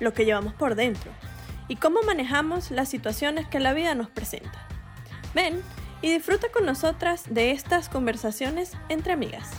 lo 0.00 0.12
que 0.12 0.24
llevamos 0.24 0.54
por 0.54 0.74
dentro 0.74 1.12
y 1.68 1.76
cómo 1.76 2.02
manejamos 2.02 2.72
las 2.72 2.88
situaciones 2.88 3.46
que 3.46 3.60
la 3.60 3.72
vida 3.72 3.94
nos 3.94 4.10
presenta. 4.10 4.66
Ven 5.34 5.62
y 6.02 6.12
disfruta 6.12 6.48
con 6.50 6.66
nosotras 6.66 7.24
de 7.32 7.52
estas 7.52 7.88
conversaciones 7.88 8.72
entre 8.88 9.12
amigas. 9.12 9.50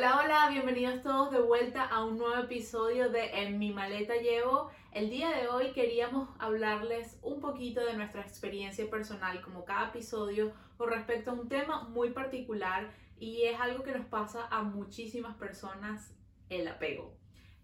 Hola, 0.00 0.22
hola, 0.24 0.48
bienvenidos 0.48 1.02
todos 1.02 1.30
de 1.30 1.42
vuelta 1.42 1.84
a 1.84 2.02
un 2.02 2.16
nuevo 2.16 2.34
episodio 2.42 3.10
de 3.10 3.42
En 3.42 3.58
mi 3.58 3.70
maleta 3.70 4.14
llevo. 4.14 4.70
El 4.92 5.10
día 5.10 5.28
de 5.28 5.48
hoy 5.48 5.72
queríamos 5.72 6.30
hablarles 6.38 7.18
un 7.20 7.42
poquito 7.42 7.84
de 7.84 7.92
nuestra 7.92 8.22
experiencia 8.22 8.88
personal, 8.88 9.42
como 9.42 9.66
cada 9.66 9.88
episodio, 9.88 10.54
con 10.78 10.88
respecto 10.88 11.32
a 11.32 11.34
un 11.34 11.50
tema 11.50 11.82
muy 11.82 12.12
particular 12.12 12.90
y 13.18 13.42
es 13.42 13.60
algo 13.60 13.84
que 13.84 13.92
nos 13.92 14.06
pasa 14.06 14.46
a 14.50 14.62
muchísimas 14.62 15.36
personas, 15.36 16.14
el 16.48 16.66
apego. 16.66 17.14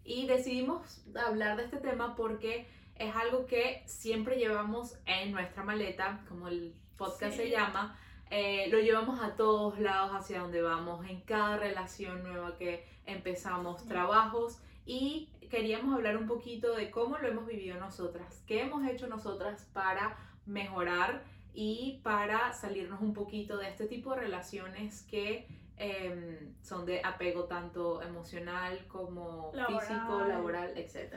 Y 0.03 0.27
decidimos 0.27 1.03
hablar 1.15 1.57
de 1.57 1.63
este 1.63 1.77
tema 1.77 2.15
porque 2.15 2.67
es 2.93 3.15
algo 3.15 3.47
que 3.47 3.81
siempre 3.87 4.37
llevamos 4.37 4.95
en 5.07 5.31
nuestra 5.31 5.63
maleta, 5.63 6.23
como 6.29 6.49
el 6.49 6.75
podcast 6.97 7.35
Sí. 7.35 7.45
se 7.45 7.49
llama. 7.49 7.99
Eh, 8.29 8.67
lo 8.69 8.79
llevamos 8.79 9.21
a 9.21 9.35
todos 9.35 9.79
lados 9.79 10.11
hacia 10.13 10.41
donde 10.41 10.61
vamos, 10.61 11.07
en 11.09 11.21
cada 11.21 11.57
relación 11.57 12.23
nueva 12.23 12.57
que 12.57 12.85
empezamos, 13.05 13.85
trabajos 13.85 14.59
y 14.85 15.29
queríamos 15.49 15.95
hablar 15.95 16.17
un 16.17 16.27
poquito 16.27 16.75
de 16.75 16.91
cómo 16.91 17.17
lo 17.17 17.27
hemos 17.27 17.47
vivido 17.47 17.79
nosotras, 17.79 18.43
qué 18.45 18.63
hemos 18.63 18.85
hecho 18.87 19.07
nosotras 19.07 19.69
para 19.73 20.17
mejorar 20.45 21.23
y 21.53 22.01
para 22.03 22.53
salirnos 22.53 23.01
un 23.01 23.13
poquito 23.13 23.57
de 23.57 23.69
este 23.69 23.87
tipo 23.87 24.13
de 24.13 24.21
relaciones 24.21 25.03
que 25.03 25.47
em, 25.77 26.53
son 26.61 26.85
de 26.85 27.01
apego 27.03 27.45
tanto 27.45 28.01
emocional 28.01 28.85
como 28.87 29.51
Laboral. 29.53 29.87
físico, 29.87 30.19
laboral, 30.25 30.77
etc. 30.77 31.15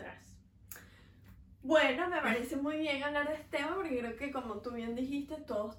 Bueno, 1.62 2.08
me 2.08 2.20
parece 2.22 2.56
muy 2.56 2.78
bien 2.78 3.02
hablar 3.02 3.28
de 3.28 3.34
este 3.34 3.58
tema 3.58 3.74
porque 3.74 3.98
creo 3.98 4.16
que 4.16 4.30
como 4.30 4.58
tú 4.60 4.70
bien 4.70 4.94
dijiste, 4.94 5.36
todos 5.46 5.76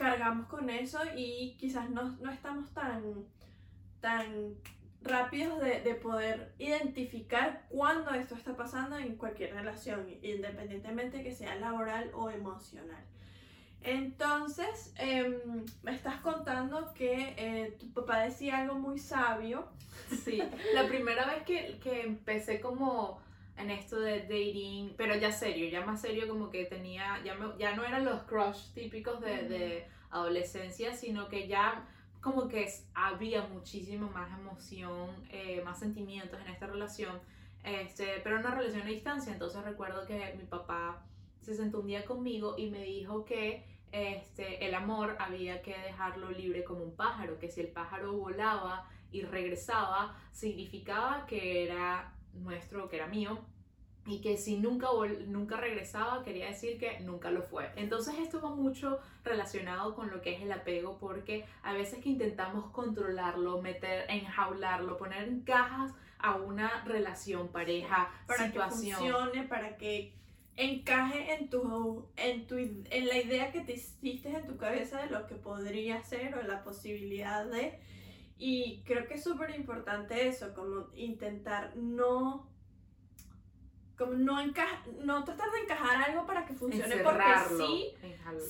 cargamos 0.00 0.46
con 0.46 0.70
eso 0.70 0.98
y 1.14 1.56
quizás 1.58 1.90
no, 1.90 2.16
no 2.22 2.32
estamos 2.32 2.72
tan, 2.72 3.26
tan 4.00 4.54
rápidos 5.02 5.60
de, 5.60 5.82
de 5.82 5.94
poder 5.94 6.54
identificar 6.58 7.66
cuándo 7.68 8.10
esto 8.12 8.34
está 8.34 8.56
pasando 8.56 8.96
en 8.96 9.16
cualquier 9.16 9.52
relación, 9.52 10.08
independientemente 10.22 11.22
que 11.22 11.34
sea 11.34 11.54
laboral 11.56 12.10
o 12.14 12.30
emocional. 12.30 13.04
Entonces, 13.82 14.94
em, 14.96 15.66
me 15.82 15.92
estás 15.92 16.20
contando 16.22 16.92
que 16.94 17.34
eh, 17.36 17.76
tu 17.78 17.92
papá 17.92 18.20
decía 18.20 18.58
algo 18.58 18.76
muy 18.76 18.98
sabio. 18.98 19.68
Sí, 20.24 20.42
la 20.74 20.88
primera 20.88 21.26
vez 21.26 21.42
que, 21.44 21.78
que 21.78 22.02
empecé 22.02 22.58
como 22.58 23.20
en 23.56 23.70
esto 23.70 24.00
de 24.00 24.20
dating, 24.22 24.94
pero 24.96 25.16
ya 25.16 25.32
serio, 25.32 25.68
ya 25.68 25.84
más 25.84 26.00
serio 26.00 26.28
como 26.28 26.50
que 26.50 26.64
tenía, 26.64 27.20
ya, 27.24 27.34
me- 27.34 27.56
ya 27.58 27.74
no 27.76 27.84
eran 27.84 28.04
los 28.04 28.22
crush 28.22 28.72
típicos 28.74 29.20
de, 29.20 29.48
de 29.48 29.86
adolescencia, 30.10 30.94
sino 30.94 31.28
que 31.28 31.46
ya 31.48 31.86
como 32.20 32.48
que 32.48 32.68
había 32.94 33.42
muchísimo 33.46 34.10
más 34.10 34.30
emoción, 34.38 35.10
eh, 35.30 35.62
más 35.64 35.78
sentimientos 35.78 36.38
en 36.40 36.48
esta 36.48 36.66
relación, 36.66 37.18
este, 37.64 38.20
pero 38.22 38.38
una 38.40 38.54
relación 38.54 38.82
a 38.82 38.86
distancia, 38.86 39.32
entonces 39.32 39.62
recuerdo 39.64 40.06
que 40.06 40.34
mi 40.38 40.44
papá 40.44 41.04
se 41.40 41.54
sentó 41.54 41.80
un 41.80 41.86
día 41.86 42.04
conmigo 42.04 42.56
y 42.58 42.70
me 42.70 42.82
dijo 42.82 43.24
que 43.24 43.64
este, 43.92 44.64
el 44.66 44.74
amor 44.74 45.16
había 45.18 45.62
que 45.62 45.76
dejarlo 45.76 46.30
libre 46.30 46.62
como 46.64 46.82
un 46.84 46.94
pájaro, 46.94 47.38
que 47.38 47.48
si 47.50 47.60
el 47.60 47.68
pájaro 47.68 48.12
volaba 48.12 48.88
y 49.10 49.22
regresaba, 49.22 50.16
significaba 50.32 51.26
que 51.26 51.64
era 51.64 52.14
nuestro, 52.34 52.88
que 52.88 52.96
era 52.96 53.06
mío, 53.06 53.38
y 54.06 54.20
que 54.20 54.36
si 54.36 54.56
nunca, 54.56 54.88
nunca 55.26 55.56
regresaba, 55.56 56.24
quería 56.24 56.46
decir 56.46 56.78
que 56.78 57.00
nunca 57.00 57.30
lo 57.30 57.42
fue. 57.42 57.70
Entonces 57.76 58.14
esto 58.18 58.40
va 58.40 58.50
mucho 58.54 58.98
relacionado 59.24 59.94
con 59.94 60.10
lo 60.10 60.22
que 60.22 60.34
es 60.34 60.42
el 60.42 60.52
apego, 60.52 60.98
porque 60.98 61.44
a 61.62 61.72
veces 61.72 62.02
que 62.02 62.08
intentamos 62.08 62.70
controlarlo, 62.70 63.60
meter, 63.60 64.06
enjaularlo, 64.08 64.96
poner 64.96 65.28
en 65.28 65.40
cajas 65.42 65.92
a 66.18 66.36
una 66.36 66.84
relación, 66.84 67.48
pareja, 67.48 68.10
para 68.26 68.46
situación. 68.46 68.98
que 68.98 69.12
funcione, 69.12 69.48
para 69.48 69.76
que 69.76 70.12
encaje 70.56 71.34
en 71.34 71.48
tu, 71.48 72.06
en 72.16 72.46
tu 72.46 72.56
en 72.58 73.06
la 73.06 73.16
idea 73.16 73.50
que 73.50 73.60
te 73.60 73.74
hiciste 73.74 74.28
en 74.28 74.46
tu 74.46 74.56
cabeza 74.56 75.00
de 75.00 75.10
lo 75.10 75.26
que 75.26 75.34
podría 75.34 76.02
ser 76.02 76.34
o 76.34 76.42
la 76.42 76.62
posibilidad 76.62 77.46
de 77.46 77.78
y 78.40 78.82
creo 78.86 79.06
que 79.06 79.14
es 79.14 79.22
súper 79.22 79.54
importante 79.54 80.26
eso, 80.26 80.54
como 80.54 80.88
intentar 80.94 81.76
no 81.76 82.48
como 83.98 84.14
no 84.14 84.40
enca 84.40 84.66
no 85.04 85.24
tratar 85.24 85.50
de 85.50 85.58
encajar 85.58 86.08
algo 86.08 86.26
para 86.26 86.46
que 86.46 86.54
funcione 86.54 86.94
encerrarlo, 86.94 87.58
porque 87.58 87.96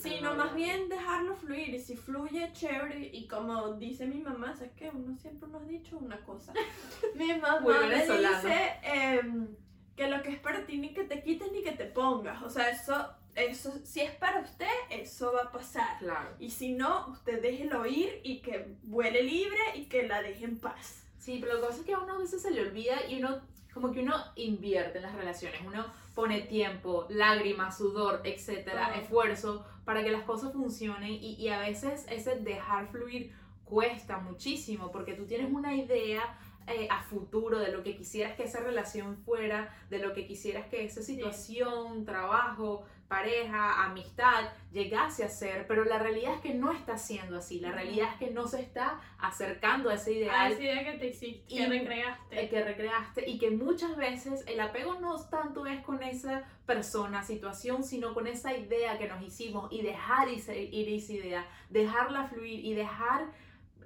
sí, 0.01 0.09
sino 0.09 0.37
más 0.37 0.55
bien 0.55 0.89
dejarlo 0.89 1.35
fluir 1.35 1.75
y 1.75 1.81
si 1.81 1.97
fluye 1.97 2.53
chévere 2.53 3.11
y 3.13 3.27
como 3.27 3.75
dice 3.75 4.07
mi 4.07 4.21
mamá, 4.21 4.55
es 4.63 4.71
que 4.75 4.91
uno 4.91 5.17
siempre 5.17 5.49
nos 5.49 5.63
ha 5.63 5.67
dicho 5.67 5.99
una 5.99 6.21
cosa. 6.21 6.53
mi 7.17 7.27
mamá 7.27 7.59
Muy 7.59 7.75
me 7.89 8.07
dice 8.07 8.79
em, 8.85 9.49
que 9.97 10.07
lo 10.07 10.23
que 10.23 10.31
es 10.31 10.39
para 10.39 10.65
ti 10.65 10.79
ni 10.79 10.95
que 10.95 11.03
te 11.03 11.21
quites 11.21 11.51
ni 11.51 11.65
que 11.65 11.73
te 11.73 11.87
pongas, 11.87 12.41
o 12.45 12.49
sea, 12.49 12.71
eso 12.71 12.95
eso 13.43 13.73
si 13.85 14.01
es 14.01 14.13
para 14.13 14.41
usted, 14.41 14.67
eso 14.91 15.33
va 15.33 15.43
a 15.43 15.53
pasar. 15.53 15.99
Claro. 15.99 16.31
Y 16.39 16.51
si 16.51 16.73
no, 16.73 17.09
usted 17.09 17.43
déjelo 17.43 17.87
ir 17.87 18.21
y 18.23 18.41
que 18.41 18.75
vuele 18.83 19.23
libre 19.23 19.59
y 19.75 19.87
que 19.87 20.07
la 20.07 20.23
deje 20.23 20.45
en 20.45 20.59
paz. 20.59 21.05
Sí, 21.19 21.39
pero 21.41 21.55
lo 21.55 21.61
que 21.61 21.67
pasa 21.67 21.81
es 21.81 21.87
que 21.87 21.95
a 21.95 21.99
uno 21.99 22.15
a 22.15 22.19
veces 22.19 22.43
se 22.43 22.51
le 22.51 22.63
olvida 22.63 23.07
y 23.09 23.19
uno, 23.23 23.41
como 23.75 23.93
que 23.93 24.01
uno 24.01 24.15
invierte 24.37 24.99
en 24.99 25.03
las 25.03 25.15
relaciones, 25.15 25.61
uno 25.67 25.85
pone 26.15 26.41
tiempo, 26.43 27.07
lágrimas, 27.11 27.79
sudor, 27.79 28.23
etcétera, 28.25 28.89
Todo. 28.89 29.01
esfuerzo 29.03 29.67
para 29.85 30.03
que 30.03 30.11
las 30.11 30.23
cosas 30.23 30.53
funcionen 30.53 31.11
y, 31.11 31.35
y 31.35 31.49
a 31.49 31.61
veces 31.61 32.07
ese 32.09 32.37
dejar 32.37 32.89
fluir 32.89 33.33
cuesta 33.65 34.19
muchísimo 34.19 34.91
porque 34.91 35.15
tú 35.15 35.27
tienes 35.27 35.53
una 35.53 35.75
idea 35.75 36.39
eh, 36.67 36.87
a 36.89 37.03
futuro 37.03 37.59
de 37.59 37.73
lo 37.73 37.83
que 37.83 37.97
quisieras 37.97 38.37
que 38.37 38.45
esa 38.45 38.61
relación 38.61 39.17
fuera, 39.25 39.75
de 39.89 39.99
lo 39.99 40.13
que 40.13 40.27
quisieras 40.27 40.69
que 40.69 40.85
esa 40.85 41.03
situación, 41.03 42.05
trabajo, 42.05 42.85
pareja, 43.11 43.85
amistad 43.85 44.45
llegase 44.73 45.25
a 45.25 45.29
ser, 45.29 45.67
pero 45.67 45.85
la 45.85 45.99
realidad 45.99 46.37
es 46.37 46.41
que 46.41 46.55
no 46.55 46.71
está 46.73 46.97
siendo 46.97 47.39
así, 47.39 47.59
la 47.59 47.73
realidad 47.73 48.11
es 48.13 48.19
que 48.21 48.31
no 48.31 48.47
se 48.47 48.63
está 48.63 49.01
acercando 49.19 49.91
a 49.91 49.95
ese 49.95 50.13
ideal 50.13 50.53
esa 50.53 50.63
idea 50.63 50.85
que 50.85 50.99
te 50.99 51.07
hiciste, 51.09 51.55
que 51.55 51.67
recreaste. 51.67 52.49
que 52.49 52.65
recreaste 52.65 53.29
y 53.29 53.39
que 53.39 53.51
muchas 53.51 53.97
veces 53.97 54.45
el 54.47 54.61
apego 54.61 55.01
no 55.01 55.17
tanto 55.27 55.67
es 55.67 55.83
con 55.83 56.05
esa 56.05 56.45
persona, 56.67 57.25
situación, 57.25 57.83
sino 57.83 58.15
con 58.15 58.29
esa 58.29 58.57
idea 58.57 58.97
que 58.97 59.09
nos 59.09 59.21
hicimos 59.23 59.71
y 59.73 59.83
dejar 59.83 60.29
ir 60.29 60.39
esa 60.39 61.13
idea, 61.13 61.45
dejarla 61.69 62.29
fluir 62.29 62.65
y 62.65 62.75
dejar 62.75 63.27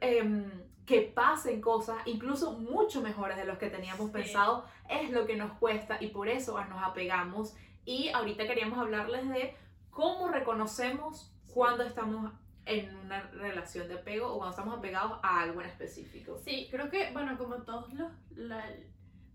em, 0.02 0.44
que 0.84 1.00
pasen 1.00 1.62
cosas, 1.62 1.96
incluso 2.04 2.52
mucho 2.58 3.00
mejores 3.00 3.38
de 3.38 3.46
los 3.46 3.56
que 3.56 3.70
teníamos 3.70 4.08
Sí. 4.08 4.12
pensado, 4.12 4.66
es 4.90 5.10
lo 5.10 5.24
que 5.24 5.34
nos 5.34 5.52
cuesta 5.52 5.96
y 5.98 6.08
por 6.08 6.28
eso 6.28 6.62
nos 6.66 6.82
apegamos. 6.82 7.56
Y 7.84 8.08
ahorita 8.08 8.46
queríamos 8.46 8.78
hablarles 8.78 9.28
de 9.28 9.54
cómo 9.90 10.28
reconocemos 10.28 11.32
cuando 11.52 11.82
estamos 11.84 12.32
en 12.66 12.94
una 12.96 13.22
relación 13.32 13.88
de 13.88 13.94
apego 13.94 14.28
o 14.32 14.38
cuando 14.38 14.50
estamos 14.56 14.78
apegados 14.78 15.18
a 15.22 15.42
algo 15.42 15.60
en 15.60 15.68
específico. 15.68 16.38
Sí, 16.38 16.68
creo 16.70 16.88
que, 16.90 17.12
bueno, 17.12 17.36
como 17.36 17.56
todos 17.62 17.92
los, 17.92 18.10
la- 18.36 18.70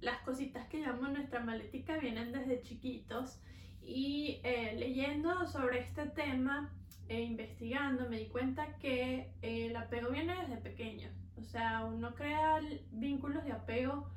las 0.01 0.19
cositas 0.21 0.67
que 0.67 0.77
llevamos 0.79 1.07
en 1.09 1.13
nuestra 1.15 1.41
maletica 1.41 1.97
vienen 1.97 2.31
desde 2.31 2.61
chiquitos 2.61 3.39
y 3.83 4.39
eh, 4.43 4.75
leyendo 4.77 5.45
sobre 5.45 5.79
este 5.79 6.05
tema 6.07 6.73
e 7.07 7.21
investigando 7.21 8.07
me 8.09 8.17
di 8.17 8.27
cuenta 8.27 8.77
que 8.77 9.31
eh, 9.41 9.67
el 9.67 9.75
apego 9.75 10.09
viene 10.09 10.35
desde 10.41 10.57
pequeño. 10.57 11.09
O 11.37 11.43
sea, 11.43 11.85
uno 11.85 12.15
crea 12.15 12.59
vínculos 12.91 13.43
de 13.43 13.51
apego 13.51 14.09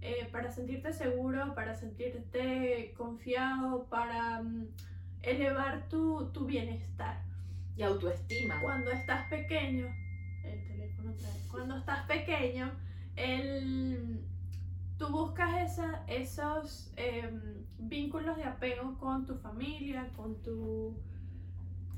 eh, 0.00 0.28
para 0.30 0.50
sentirte 0.50 0.92
seguro, 0.92 1.54
para 1.54 1.74
sentirte 1.74 2.94
confiado, 2.96 3.86
para 3.88 4.42
mm, 4.42 4.68
elevar 5.22 5.88
tu, 5.88 6.30
tu 6.32 6.46
bienestar. 6.46 7.22
Y 7.76 7.82
autoestima. 7.82 8.60
Cuando 8.62 8.90
estás 8.90 9.28
pequeño, 9.28 9.86
el 10.44 10.66
teléfono 10.66 11.10
otra 11.10 11.28
vez. 11.28 11.48
Cuando 11.50 11.76
estás 11.76 12.06
pequeño, 12.06 12.72
el, 13.16 14.24
tú 14.98 15.08
buscas 15.08 15.72
esa, 15.72 16.04
esos 16.06 16.92
em, 16.96 17.66
vínculos 17.78 18.36
de 18.36 18.44
apego 18.44 18.96
con 18.98 19.26
tu 19.26 19.36
familia, 19.36 20.08
con 20.16 20.42
tu 20.42 20.96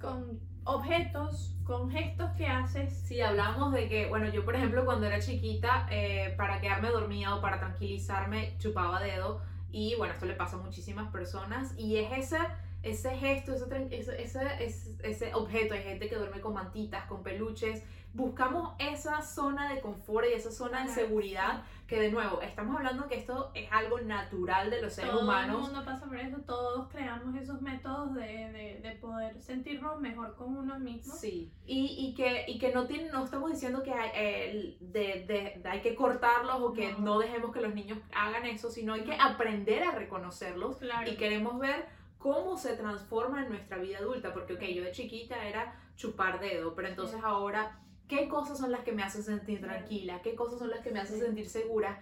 con 0.00 0.40
objetos, 0.68 1.54
con 1.64 1.90
gestos 1.90 2.30
que 2.32 2.46
haces. 2.46 2.92
Sí, 3.06 3.20
hablamos 3.20 3.72
de 3.72 3.88
que, 3.88 4.06
bueno, 4.08 4.28
yo 4.28 4.44
por 4.44 4.54
ejemplo 4.54 4.84
cuando 4.84 5.06
era 5.06 5.18
chiquita, 5.18 5.86
eh, 5.90 6.34
para 6.36 6.60
quedarme 6.60 6.90
dormida 6.90 7.34
o 7.34 7.40
para 7.40 7.58
tranquilizarme, 7.58 8.56
chupaba 8.58 9.00
dedo. 9.02 9.40
Y 9.70 9.94
bueno, 9.96 10.14
esto 10.14 10.26
le 10.26 10.34
pasa 10.34 10.56
a 10.56 10.60
muchísimas 10.60 11.10
personas. 11.10 11.74
Y 11.78 11.96
es 11.96 12.12
ese, 12.12 12.38
ese 12.82 13.16
gesto, 13.16 13.54
ese 13.54 15.34
objeto. 15.34 15.74
Hay 15.74 15.82
gente 15.82 16.08
que 16.08 16.16
duerme 16.16 16.40
con 16.40 16.54
mantitas, 16.54 17.06
con 17.06 17.22
peluches 17.22 17.82
buscamos 18.14 18.74
esa 18.78 19.22
zona 19.22 19.72
de 19.72 19.80
confort 19.80 20.26
y 20.28 20.34
esa 20.34 20.50
zona 20.50 20.84
de 20.84 20.90
seguridad 20.90 21.62
que 21.88 21.98
de 21.98 22.10
nuevo 22.10 22.42
estamos 22.42 22.76
hablando 22.76 23.08
que 23.08 23.16
esto 23.16 23.50
es 23.54 23.66
algo 23.72 23.98
natural 24.00 24.70
de 24.70 24.82
los 24.82 24.92
seres 24.92 25.14
humanos. 25.14 25.56
Todo 25.56 25.66
el 25.68 25.72
mundo 25.72 25.90
pasa 25.90 26.06
por 26.06 26.18
eso, 26.18 26.36
todos 26.46 26.88
creamos 26.88 27.34
esos 27.34 27.62
métodos 27.62 28.14
de, 28.14 28.20
de, 28.20 28.80
de, 28.82 28.90
poder 29.00 29.40
sentirnos 29.40 29.98
mejor 29.98 30.36
con 30.36 30.54
uno 30.54 30.78
mismo. 30.78 31.14
Sí, 31.14 31.50
y, 31.64 31.96
y 31.98 32.14
que, 32.14 32.44
y 32.46 32.58
que 32.58 32.74
no, 32.74 32.86
tiene, 32.86 33.10
no 33.10 33.24
estamos 33.24 33.50
diciendo 33.50 33.82
que 33.82 33.94
hay, 33.94 34.10
eh, 34.14 34.76
de, 34.80 35.62
hay 35.64 35.80
que 35.80 35.94
cortarlos 35.94 36.56
o 36.60 36.74
que 36.74 36.92
no. 36.98 37.18
dejemos 37.18 37.52
que 37.54 37.62
los 37.62 37.74
niños 37.74 37.98
hagan 38.14 38.44
eso, 38.44 38.70
sino 38.70 38.92
hay 38.92 39.04
que 39.04 39.14
aprender 39.14 39.82
a 39.82 39.92
reconocerlos 39.92 40.76
y 41.06 41.16
queremos 41.16 41.58
ver 41.58 41.86
cómo 42.18 42.58
se 42.58 42.76
transforma 42.76 43.44
en 43.44 43.48
nuestra 43.48 43.78
vida 43.78 43.98
adulta, 43.98 44.34
porque 44.34 44.54
ok, 44.54 44.62
yo 44.62 44.84
de 44.84 44.92
chiquita 44.92 45.42
era 45.46 45.74
chupar 45.96 46.38
dedo, 46.38 46.74
pero 46.74 46.88
entonces 46.88 47.20
ahora 47.24 47.80
qué 48.08 48.28
cosas 48.28 48.58
son 48.58 48.72
las 48.72 48.80
que 48.80 48.92
me 48.92 49.02
hacen 49.02 49.22
sentir 49.22 49.60
tranquila, 49.60 50.20
qué 50.22 50.34
cosas 50.34 50.58
son 50.58 50.70
las 50.70 50.80
que 50.80 50.90
me 50.90 51.00
hacen 51.00 51.20
sentir 51.20 51.48
segura 51.48 52.00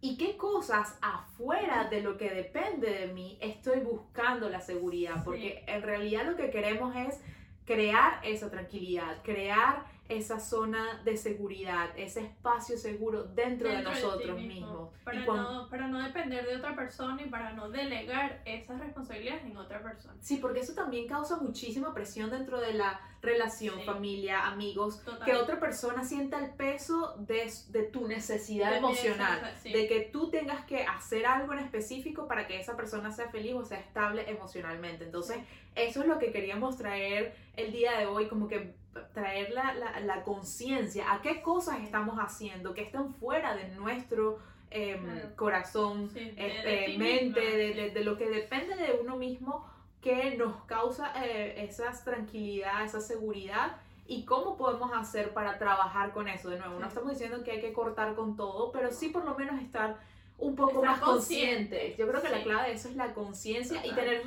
y 0.00 0.16
qué 0.18 0.36
cosas 0.36 0.98
afuera 1.00 1.88
de 1.88 2.02
lo 2.02 2.18
que 2.18 2.28
depende 2.28 2.90
de 2.90 3.06
mí 3.06 3.38
estoy 3.40 3.80
buscando 3.80 4.50
la 4.50 4.60
seguridad, 4.60 5.24
porque 5.24 5.64
en 5.66 5.82
realidad 5.82 6.26
lo 6.26 6.36
que 6.36 6.50
queremos 6.50 6.94
es 6.94 7.20
crear 7.64 8.20
esa 8.22 8.50
tranquilidad, 8.50 9.22
crear 9.22 9.86
esa 10.08 10.38
zona 10.38 11.00
de 11.04 11.16
seguridad, 11.16 11.90
ese 11.96 12.20
espacio 12.20 12.76
seguro 12.76 13.24
dentro, 13.24 13.70
de 13.70 13.82
nosotros 13.82 14.38
mismos. 14.38 14.90
Para, 15.02 15.24
no, 15.24 15.68
para 15.70 15.88
no 15.88 16.02
depender 16.02 16.46
de 16.46 16.56
otra 16.56 16.76
persona 16.76 17.22
y 17.22 17.30
para 17.30 17.52
no 17.52 17.70
delegar 17.70 18.42
esas 18.44 18.80
responsabilidades 18.80 19.44
en 19.44 19.56
otra 19.56 19.82
persona. 19.82 20.14
Sí, 20.20 20.36
porque 20.36 20.60
eso 20.60 20.74
también 20.74 21.06
causa 21.06 21.36
muchísima 21.36 21.94
presión 21.94 22.30
dentro 22.30 22.60
de 22.60 22.74
la 22.74 23.00
relación, 23.22 23.80
familia, 23.82 24.46
amigos, 24.46 25.02
que 25.24 25.34
otra 25.34 25.58
persona 25.58 26.04
sienta 26.04 26.44
el 26.44 26.50
peso 26.50 27.16
de, 27.18 27.50
de 27.70 27.84
tu 27.84 28.06
necesidad 28.06 28.76
emocional, 28.76 29.54
de 29.62 29.88
que 29.88 30.10
tú 30.12 30.28
tengas 30.28 30.66
que 30.66 30.84
hacer 30.84 31.24
algo 31.24 31.54
en 31.54 31.60
específico 31.60 32.28
para 32.28 32.46
que 32.46 32.60
esa 32.60 32.76
persona 32.76 33.10
sea 33.10 33.30
feliz 33.30 33.54
o 33.54 33.64
sea 33.64 33.80
estable 33.80 34.28
emocionalmente. 34.28 35.04
Entonces, 35.04 35.38
eso 35.74 36.02
es 36.02 36.06
lo 36.06 36.18
que 36.18 36.30
queríamos 36.30 36.76
traer 36.76 37.34
el 37.56 37.72
día 37.72 37.98
de 37.98 38.06
hoy, 38.06 38.28
como 38.28 38.46
que 38.46 38.74
traer 39.12 39.50
la, 39.50 39.74
la, 39.74 40.00
la 40.00 40.22
conciencia 40.22 41.12
a 41.12 41.22
qué 41.22 41.42
cosas 41.42 41.80
estamos 41.80 42.16
haciendo 42.18 42.74
que 42.74 42.82
están 42.82 43.14
fuera 43.14 43.54
de 43.54 43.68
nuestro 43.76 44.38
em, 44.70 45.34
corazón, 45.36 46.10
este, 46.14 46.98
mente, 46.98 47.40
de, 47.40 47.90
de, 47.90 48.04
lo 48.04 48.16
que 48.16 48.28
depende 48.28 48.76
de 48.76 48.98
uno 49.00 49.16
mismo 49.16 49.66
que 50.00 50.36
nos 50.36 50.64
causa 50.64 51.12
eh, 51.24 51.64
esa 51.64 51.90
tranquilidad, 52.04 52.84
esa 52.84 53.00
seguridad 53.00 53.76
y 54.06 54.24
cómo 54.24 54.56
podemos 54.56 54.92
hacer 54.92 55.32
para 55.32 55.58
trabajar 55.58 56.12
con 56.12 56.28
eso. 56.28 56.50
De 56.50 56.58
nuevo, 56.58 56.78
no 56.78 56.86
estamos 56.86 57.10
diciendo 57.10 57.42
que 57.42 57.52
hay 57.52 57.60
que 57.60 57.72
cortar 57.72 58.14
con 58.14 58.36
todo, 58.36 58.70
pero 58.70 58.92
sí 58.92 59.08
por 59.08 59.24
lo 59.24 59.34
menos 59.34 59.60
estar 59.62 59.96
un 60.38 60.56
poco 60.56 60.82
más 60.82 61.00
conscientes. 61.00 61.96
Yo 61.96 62.06
creo 62.06 62.20
que 62.20 62.28
la 62.28 62.42
clave 62.42 62.68
de 62.68 62.74
eso 62.74 62.88
es 62.88 62.96
la 62.96 63.14
conciencia 63.14 63.84
y 63.86 63.94
tener 63.94 64.22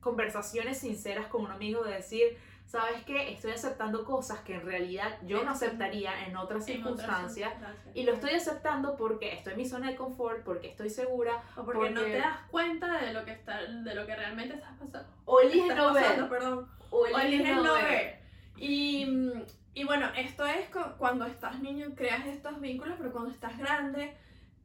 conversaciones 0.00 0.78
sinceras 0.78 1.28
con 1.28 1.44
un 1.44 1.50
amigo 1.50 1.82
de 1.82 1.94
decir, 1.94 2.36
¿sabes 2.72 3.04
qué? 3.04 3.30
Estoy 3.30 3.50
aceptando 3.50 4.02
cosas 4.02 4.40
que 4.40 4.54
en 4.54 4.64
realidad 4.64 5.18
yo 5.26 5.44
no 5.44 5.50
aceptaría 5.50 6.24
en 6.26 6.34
otras 6.38 6.64
circunstancias 6.64 7.52
y 7.92 8.04
lo 8.04 8.14
estoy 8.14 8.30
aceptando 8.30 8.96
porque 8.96 9.34
estoy 9.34 9.52
en 9.52 9.58
mi 9.58 9.66
zona 9.66 9.90
de 9.90 9.96
confort, 9.96 10.42
porque 10.42 10.68
estoy 10.68 10.88
segura 10.88 11.42
o 11.54 11.66
porque, 11.66 11.90
no 11.90 12.00
te 12.00 12.16
das 12.16 12.38
cuenta 12.50 12.98
de 13.02 13.12
lo 13.12 13.26
que 13.26 13.32
está 13.32 13.62
de 13.62 13.94
lo 13.94 14.06
que 14.06 14.16
realmente 14.16 14.54
estás 14.54 14.72
pasando. 14.78 15.06
O 15.26 15.40
eliges 15.40 15.76
no 15.76 15.92
ver. 15.92 16.28
Perdón. 16.30 16.66
O 16.88 17.06
eliges, 17.06 17.56
no, 17.56 17.74
ver. 17.74 18.22
Y, 18.56 19.06
y 19.74 19.84
bueno, 19.84 20.08
esto 20.16 20.46
es 20.46 20.70
cuando 20.96 21.26
estás 21.26 21.60
niño 21.60 21.88
creas 21.94 22.24
estos 22.26 22.58
vínculos, 22.58 22.94
pero 22.96 23.12
cuando 23.12 23.32
estás 23.32 23.58
grande 23.58 24.16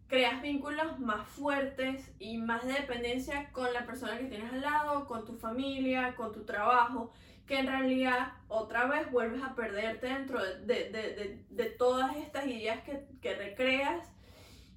creas 0.07 0.41
vínculos 0.41 0.97
más 0.99 1.27
fuertes 1.27 2.09
y 2.19 2.37
más 2.37 2.65
de 2.65 2.71
dependencia 2.71 3.51
con 3.51 3.73
la 3.73 3.85
persona 3.85 4.17
que 4.17 4.27
tienes 4.27 4.53
al 4.53 4.61
lado, 4.61 5.05
con 5.05 5.25
tu 5.25 5.35
familia, 5.35 6.15
con 6.15 6.31
tu 6.31 6.45
trabajo 6.45 7.11
que 7.47 7.57
en 7.57 7.67
realidad 7.67 8.33
otra 8.49 8.87
vez 8.87 9.09
vuelves 9.09 9.41
a 9.41 9.55
perderte 9.55 10.07
dentro 10.07 10.43
de, 10.43 10.59
de, 10.65 10.89
de, 10.89 11.45
de 11.49 11.65
todas 11.71 12.15
estas 12.17 12.45
ideas 12.45 12.83
que, 12.83 13.05
que, 13.21 13.35
recreas 13.35 14.05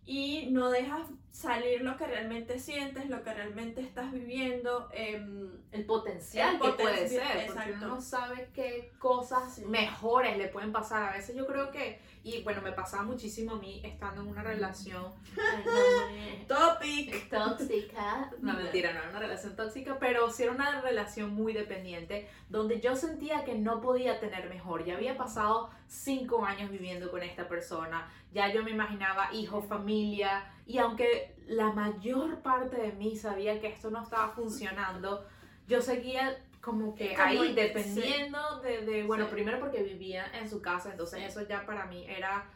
y 0.07 0.49
no 0.53 0.71
dejas 0.71 1.09
salir 1.31 1.83
lo 1.83 1.97
que 1.97 2.07
realmente 2.07 2.59
sientes, 2.59 3.09
lo 3.09 3.23
que 3.23 3.33
realmente 3.33 3.81
estás 3.81 4.13
viviendo. 4.13 4.89
Em, 4.93 5.51
el 5.73 5.85
potencial 5.87 6.59
que 6.61 6.71
puede 6.71 7.09
ser, 7.09 7.47
porque 7.47 7.73
uno 7.73 7.87
no 7.87 8.01
sabe 8.01 8.51
qué 8.53 8.93
cosas 8.99 9.59
mejores 9.61 10.37
le 10.37 10.49
pueden 10.49 10.73
pasar. 10.73 11.03
A 11.11 11.13
veces 11.13 11.37
yo 11.37 11.47
creo 11.47 11.71
que 11.71 12.01
y 12.23 12.43
bueno, 12.43 12.61
me 12.61 12.73
pasaba 12.73 13.03
muchísimo 13.03 13.53
a 13.53 13.59
mí 13.59 13.81
estando 13.83 14.21
en 14.21 14.29
una 14.29 14.43
relación 14.43 15.05
Topic. 16.49 17.31
tóxica. 17.31 18.31
No, 18.41 18.53
mentira, 18.55 18.93
no 18.93 19.01
era 19.01 19.09
una 19.11 19.21
relación 19.21 19.57
tóxica, 19.57 19.99
pero 19.99 20.31
sí 20.31 20.43
era 20.43 20.53
una 20.53 20.83
relación 20.83 21.31
muy 21.31 21.55
dependiente, 21.55 22.29
donde 22.51 22.81
yo 22.81 22.95
sentía 22.95 23.45
que 23.45 23.55
no 23.55 23.81
podía 23.81 24.21
tener 24.21 24.51
mejor. 24.51 24.85
Ya 24.85 24.97
había 24.97 25.17
pasado 25.17 25.71
cinco 25.87 26.45
años 26.45 26.71
viviendo 26.71 27.11
con 27.11 27.23
esta 27.23 27.49
persona, 27.49 28.11
ya 28.33 28.53
yo 28.53 28.63
me 28.63 28.71
imaginaba 28.71 29.33
hijo, 29.33 29.63
familia, 29.63 30.45
y 30.67 30.79
aunque 30.79 31.35
la 31.47 31.73
mayor 31.73 32.41
parte 32.43 32.77
de 32.77 32.93
mí 32.93 33.17
sabía 33.17 33.61
que 33.61 33.69
esto 33.69 33.91
no 33.91 34.03
estaba 34.03 34.29
funcionando, 34.31 35.27
yo 35.67 35.81
seguía 35.83 36.45
como 36.61 36.95
que 36.95 37.17
ahí 37.17 37.55
dependiendo 37.55 38.61
de, 38.61 38.85
de, 38.85 39.03
bueno, 39.05 39.29
primero 39.29 39.59
porque 39.59 39.83
vivía 39.83 40.27
en 40.39 40.49
su 40.49 40.61
casa, 40.61 40.91
entonces 40.91 41.23
eso 41.25 41.47
ya 41.47 41.65
para 41.65 41.87
mí 41.87 42.05
era 42.07 42.51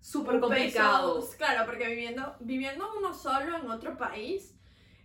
súper 0.00 0.40
complicado. 0.40 1.26
claro, 1.36 1.66
porque 1.66 1.86
viviendo, 1.86 2.34
viviendo 2.40 2.88
uno 2.98 3.14
solo 3.14 3.56
en 3.56 3.70
otro 3.70 3.96
país, 3.96 4.54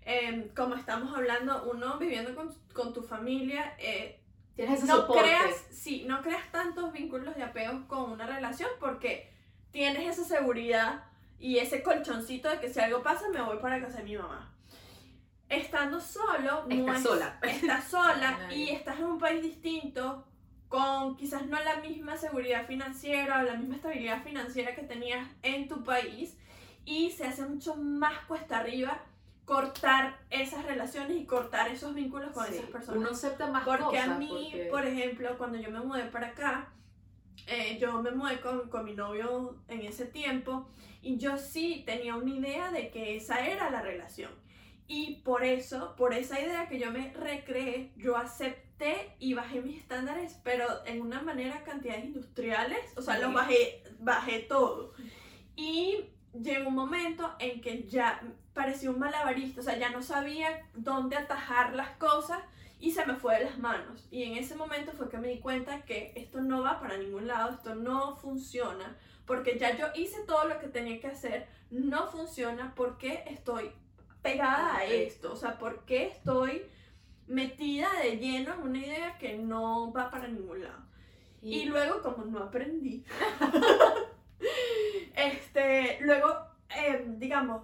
em, 0.03 0.49
como 0.49 0.75
estamos 0.75 1.15
hablando, 1.15 1.69
uno 1.71 1.97
viviendo 1.97 2.35
con, 2.35 2.53
con 2.73 2.93
tu 2.93 3.01
familia, 3.01 3.75
eh, 3.77 4.21
Tienes 4.55 4.83
no 4.83 5.07
creas, 5.07 5.65
sí, 5.71 6.03
no 6.07 6.21
creas 6.21 6.51
tantos 6.51 6.91
vínculos 6.91 7.35
de 7.35 7.43
apego 7.43 7.87
con 7.87 8.11
una 8.11 8.25
relación 8.27 8.69
porque 8.79 9.31
tienes 9.71 10.07
esa 10.07 10.25
seguridad 10.25 11.05
y 11.41 11.57
ese 11.57 11.83
colchoncito 11.83 12.49
de 12.49 12.59
que 12.59 12.73
si 12.73 12.79
algo 12.79 13.03
pasa 13.03 13.27
me 13.29 13.41
voy 13.41 13.57
para 13.57 13.81
casa 13.81 13.97
de 13.97 14.03
mi 14.03 14.17
mamá 14.17 14.51
estando 15.51 15.99
solo, 15.99 16.65
estás 16.69 17.03
sola. 17.03 17.39
Estás 17.43 17.83
sola 17.85 18.39
y 18.51 18.69
estás 18.69 18.99
en 18.99 19.05
un 19.05 19.19
país 19.19 19.41
distinto, 19.41 20.25
con 20.69 21.17
quizás 21.17 21.45
no 21.45 21.61
la 21.61 21.77
misma 21.77 22.15
seguridad 22.15 22.65
financiera 22.65 23.39
o 23.39 23.43
la 23.43 23.55
misma 23.55 23.75
estabilidad 23.75 24.23
financiera 24.23 24.73
que 24.73 24.83
tenías 24.83 25.27
en 25.43 25.67
tu 25.67 25.83
país, 25.83 26.37
y 26.85 27.11
se 27.11 27.25
hace 27.25 27.45
mucho 27.45 27.75
más 27.75 28.17
cuesta 28.25 28.59
arriba 28.59 29.03
cortar 29.45 30.17
esas 30.29 30.65
relaciones 30.65 31.17
y 31.17 31.25
cortar 31.25 31.69
esos 31.69 31.93
vínculos 31.93 32.31
con 32.31 32.45
esas 32.45 32.65
personas. 32.67 33.01
Uno 33.01 33.09
acepta 33.09 33.47
más 33.47 33.65
Porque 33.65 33.99
a 33.99 34.07
mí, 34.15 34.53
por 34.69 34.85
ejemplo, 34.85 35.37
cuando 35.37 35.57
yo 35.57 35.69
me 35.69 35.81
mudé 35.81 36.05
para 36.05 36.27
acá, 36.27 36.69
eh, 37.47 37.77
yo 37.79 38.01
me 38.01 38.11
mudé 38.11 38.39
con, 38.41 38.69
con 38.69 38.85
mi 38.85 38.93
novio 38.93 39.57
en 39.67 39.81
ese 39.81 40.05
tiempo 40.05 40.67
y 41.01 41.17
yo 41.17 41.37
sí 41.37 41.83
tenía 41.85 42.15
una 42.15 42.31
idea 42.31 42.71
de 42.71 42.91
que 42.91 43.15
esa 43.15 43.47
era 43.47 43.69
la 43.69 43.81
relación 43.81 44.31
y 44.93 45.21
por 45.23 45.45
eso, 45.45 45.95
por 45.95 46.13
esa 46.13 46.41
idea 46.41 46.67
que 46.67 46.77
yo 46.77 46.91
me 46.91 47.13
recreé, 47.13 47.93
yo 47.95 48.17
acepté 48.17 49.15
y 49.19 49.33
bajé 49.33 49.61
mis 49.61 49.77
estándares, 49.77 50.37
pero 50.43 50.65
en 50.85 50.99
una 51.01 51.21
manera 51.21 51.63
cantidades 51.63 52.03
industriales, 52.03 52.79
o 52.97 53.01
sea, 53.01 53.17
los 53.17 53.33
bajé, 53.33 53.83
bajé 53.99 54.39
todo. 54.39 54.93
Y 55.55 56.09
llegó 56.33 56.67
un 56.67 56.75
momento 56.75 57.33
en 57.39 57.61
que 57.61 57.87
ya 57.87 58.21
parecía 58.53 58.91
un 58.91 58.99
malabarista, 58.99 59.61
o 59.61 59.63
sea, 59.63 59.77
ya 59.77 59.91
no 59.91 60.01
sabía 60.01 60.67
dónde 60.73 61.15
atajar 61.15 61.73
las 61.73 61.91
cosas 61.91 62.39
y 62.81 62.91
se 62.91 63.05
me 63.05 63.15
fue 63.15 63.37
de 63.37 63.45
las 63.45 63.59
manos. 63.59 64.07
Y 64.11 64.23
en 64.23 64.35
ese 64.35 64.55
momento 64.55 64.91
fue 64.91 65.07
que 65.07 65.17
me 65.17 65.29
di 65.29 65.39
cuenta 65.39 65.83
que 65.85 66.11
esto 66.15 66.41
no 66.41 66.63
va 66.63 66.79
para 66.79 66.97
ningún 66.97 67.27
lado, 67.27 67.51
esto 67.51 67.75
no 67.75 68.17
funciona, 68.17 68.97
porque 69.25 69.57
ya 69.57 69.77
yo 69.77 69.87
hice 69.95 70.23
todo 70.25 70.45
lo 70.45 70.59
que 70.59 70.67
tenía 70.67 70.99
que 70.99 71.07
hacer, 71.07 71.47
no 71.69 72.07
funciona 72.07 72.73
porque 72.75 73.23
estoy 73.27 73.71
pegada 74.21 74.77
a 74.77 74.85
esto? 74.85 75.33
O 75.33 75.35
sea, 75.35 75.57
¿por 75.57 75.85
qué 75.85 76.07
estoy 76.07 76.63
metida 77.27 77.87
de 78.01 78.17
lleno 78.17 78.53
en 78.53 78.61
una 78.61 78.79
idea 78.79 79.17
que 79.17 79.37
no 79.37 79.91
va 79.93 80.09
para 80.09 80.27
ningún 80.27 80.63
lado? 80.63 80.81
Y, 81.43 81.65
luego, 81.65 82.03
como 82.03 82.25
no 82.25 82.39
aprendí, 82.39 83.03
este, 85.15 85.97
luego, 86.01 86.35
em, 86.69 87.17
digamos, 87.17 87.63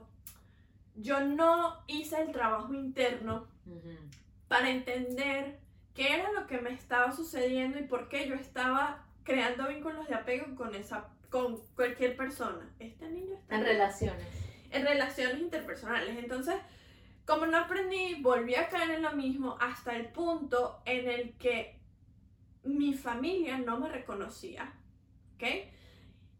yo 0.95 1.19
no 1.19 1.83
hice 1.85 2.19
el 2.21 2.31
trabajo 2.31 2.73
interno 2.73 3.47
para 4.47 4.69
entender 4.69 5.59
qué 5.93 6.15
era 6.15 6.31
lo 6.31 6.47
que 6.47 6.59
me 6.59 6.71
estaba 6.71 7.11
sucediendo 7.11 7.79
y 7.79 7.83
por 7.83 8.09
qué 8.09 8.27
yo 8.27 8.35
estaba 8.35 9.05
creando 9.23 9.67
vínculos 9.67 10.07
de 10.07 10.15
apego 10.15 10.55
con 10.55 10.75
esa 10.75 11.09
con 11.29 11.57
cualquier 11.75 12.15
persona. 12.15 12.69
Este 12.79 13.09
niño 13.09 13.35
está 13.35 13.55
en 13.55 13.65
relaciones. 13.65 14.27
En 14.71 14.85
relaciones 14.85 15.39
interpersonales. 15.39 16.17
Entonces, 16.17 16.55
como 17.25 17.45
no 17.45 17.57
aprendí, 17.57 18.21
volví 18.21 18.55
a 18.55 18.69
caer 18.69 18.91
en 18.91 19.01
lo 19.01 19.11
mismo 19.13 19.57
hasta 19.59 19.95
el 19.95 20.07
punto 20.07 20.81
en 20.85 21.09
el 21.09 21.33
que 21.37 21.79
mi 22.63 22.93
familia 22.93 23.57
no 23.57 23.79
me 23.79 23.89
reconocía. 23.89 24.73
¿Ok? 25.35 25.43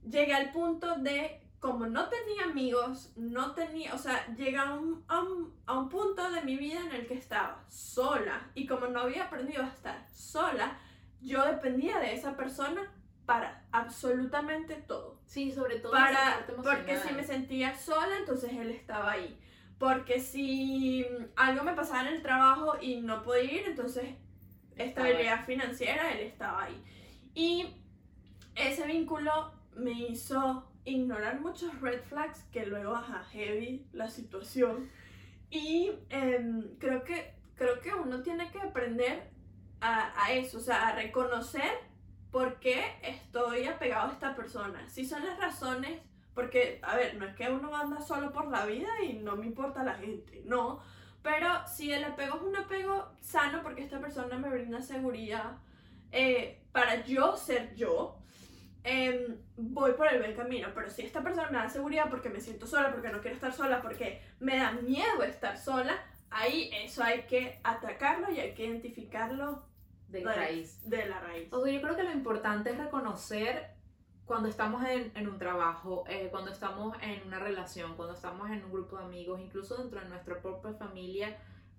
Llegué 0.09 0.33
al 0.33 0.51
punto 0.51 0.95
de, 0.95 1.41
como 1.59 1.87
no 1.87 2.09
tenía 2.09 2.43
amigos, 2.45 3.13
no 3.15 3.53
tenía, 3.53 3.93
o 3.93 3.97
sea, 3.97 4.27
llegué 4.35 4.57
a 4.57 4.73
un, 4.73 5.03
a 5.07 5.77
un 5.77 5.89
punto 5.89 6.29
de 6.31 6.41
mi 6.41 6.55
vida 6.55 6.81
en 6.81 6.91
el 6.91 7.07
que 7.07 7.15
estaba 7.15 7.65
sola. 7.67 8.51
Y 8.53 8.67
como 8.67 8.87
no 8.87 9.01
había 9.01 9.25
aprendido 9.25 9.63
a 9.63 9.67
estar 9.67 10.07
sola, 10.13 10.77
yo 11.21 11.45
dependía 11.45 11.99
de 11.99 12.13
esa 12.13 12.35
persona 12.35 12.93
para 13.25 13.65
absolutamente 13.71 14.75
todo. 14.75 15.19
Sí, 15.25 15.51
sobre 15.51 15.79
todo 15.79 15.91
para 15.91 16.47
porque 16.63 16.97
si 16.97 17.13
me 17.13 17.23
sentía 17.23 17.75
sola, 17.75 18.17
entonces 18.17 18.53
él 18.53 18.71
estaba 18.71 19.11
ahí. 19.11 19.37
Porque 19.77 20.19
si 20.19 21.05
algo 21.35 21.63
me 21.63 21.73
pasaba 21.73 22.07
en 22.07 22.15
el 22.15 22.21
trabajo 22.21 22.77
y 22.81 23.01
no 23.01 23.23
podía 23.23 23.43
ir, 23.43 23.67
entonces 23.67 24.15
estabilidad 24.77 25.45
financiera, 25.45 26.11
él 26.13 26.21
estaba 26.21 26.63
ahí. 26.63 26.83
Y 27.35 27.67
ese 28.55 28.87
vínculo 28.87 29.51
me 29.75 29.91
hizo 29.91 30.66
ignorar 30.89 31.39
muchos 31.39 31.79
red 31.81 32.01
flags 32.03 32.43
que 32.51 32.65
luego, 32.65 32.95
ajá, 32.95 33.23
heavy 33.31 33.85
la 33.93 34.09
situación. 34.09 34.89
Y 35.49 35.91
em, 36.09 36.77
creo, 36.77 37.03
que, 37.03 37.33
creo 37.55 37.79
que 37.79 37.93
uno 37.93 38.21
tiene 38.21 38.49
que 38.51 38.59
aprender 38.59 39.29
a, 39.81 40.11
a 40.23 40.31
eso, 40.33 40.57
o 40.57 40.61
sea, 40.61 40.89
a 40.89 40.95
reconocer 40.95 41.71
por 42.31 42.59
qué 42.59 42.83
estoy 43.03 43.65
apegado 43.65 44.09
a 44.09 44.13
esta 44.13 44.35
persona. 44.35 44.87
Si 44.89 45.05
son 45.05 45.25
las 45.25 45.39
razones, 45.39 46.01
porque, 46.33 46.79
a 46.83 46.95
ver, 46.95 47.15
no 47.15 47.25
es 47.25 47.35
que 47.35 47.49
uno 47.49 47.75
anda 47.75 47.99
solo 48.01 48.31
por 48.31 48.47
la 48.47 48.65
vida 48.65 48.89
y 49.03 49.13
no 49.13 49.35
me 49.35 49.45
importa 49.45 49.83
la 49.83 49.95
gente, 49.95 50.43
no. 50.45 50.79
Pero 51.23 51.47
si 51.67 51.91
el 51.91 52.03
apego 52.03 52.35
es 52.35 52.41
un 52.43 52.55
apego 52.55 53.11
sano 53.19 53.61
porque 53.63 53.83
esta 53.83 53.99
persona 53.99 54.37
me 54.37 54.49
brinda 54.49 54.81
seguridad 54.81 55.57
eh, 56.11 56.61
para 56.71 57.03
yo 57.03 57.35
ser 57.35 57.75
yo, 57.75 58.19
em, 58.83 59.37
voy 59.55 59.93
por 59.93 60.07
el 60.11 60.19
buen 60.19 60.35
camino. 60.35 60.69
Pero 60.73 60.89
si 60.89 61.03
esta 61.03 61.21
persona 61.21 61.49
me 61.49 61.57
da 61.57 61.69
seguridad 61.69 62.09
porque 62.09 62.29
me 62.29 62.39
siento 62.39 62.67
sola, 62.67 62.91
porque 62.91 63.09
no 63.09 63.21
quiero 63.21 63.35
estar 63.35 63.53
sola, 63.53 63.81
porque 63.81 64.21
me 64.39 64.57
da 64.57 64.71
miedo 64.71 65.23
estar 65.23 65.57
sola, 65.57 65.97
ahí 66.29 66.69
eso 66.73 67.03
hay 67.03 67.23
que 67.23 67.59
atacarlo 67.63 68.31
y 68.31 68.39
hay 68.39 68.53
que 68.53 68.65
identificarlo 68.65 69.65
de, 70.09 70.23
raíz. 70.23 70.87
De 70.89 71.05
la 71.05 71.19
raíz. 71.19 71.51
O 71.51 71.63
sea, 71.63 71.73
yo 71.73 71.81
creo 71.81 71.95
que 71.95 72.03
lo 72.03 72.11
importante 72.11 72.71
es 72.71 72.77
reconocer 72.77 73.75
cuando 74.25 74.49
estamos 74.49 74.85
en, 74.85 75.11
en 75.15 75.27
un 75.27 75.37
trabajo, 75.37 76.03
eh, 76.09 76.27
cuando 76.29 76.51
estamos 76.51 76.97
en 77.01 77.25
una 77.25 77.39
relación, 77.39 77.95
cuando 77.95 78.13
estamos 78.13 78.49
en 78.49 78.63
un 78.65 78.71
grupo 78.71 78.97
de 78.97 79.05
amigos, 79.05 79.39
incluso 79.39 79.77
dentro 79.77 80.01
de 80.01 80.09
nuestra 80.09 80.41
propia 80.41 80.73
familia, 80.73 81.37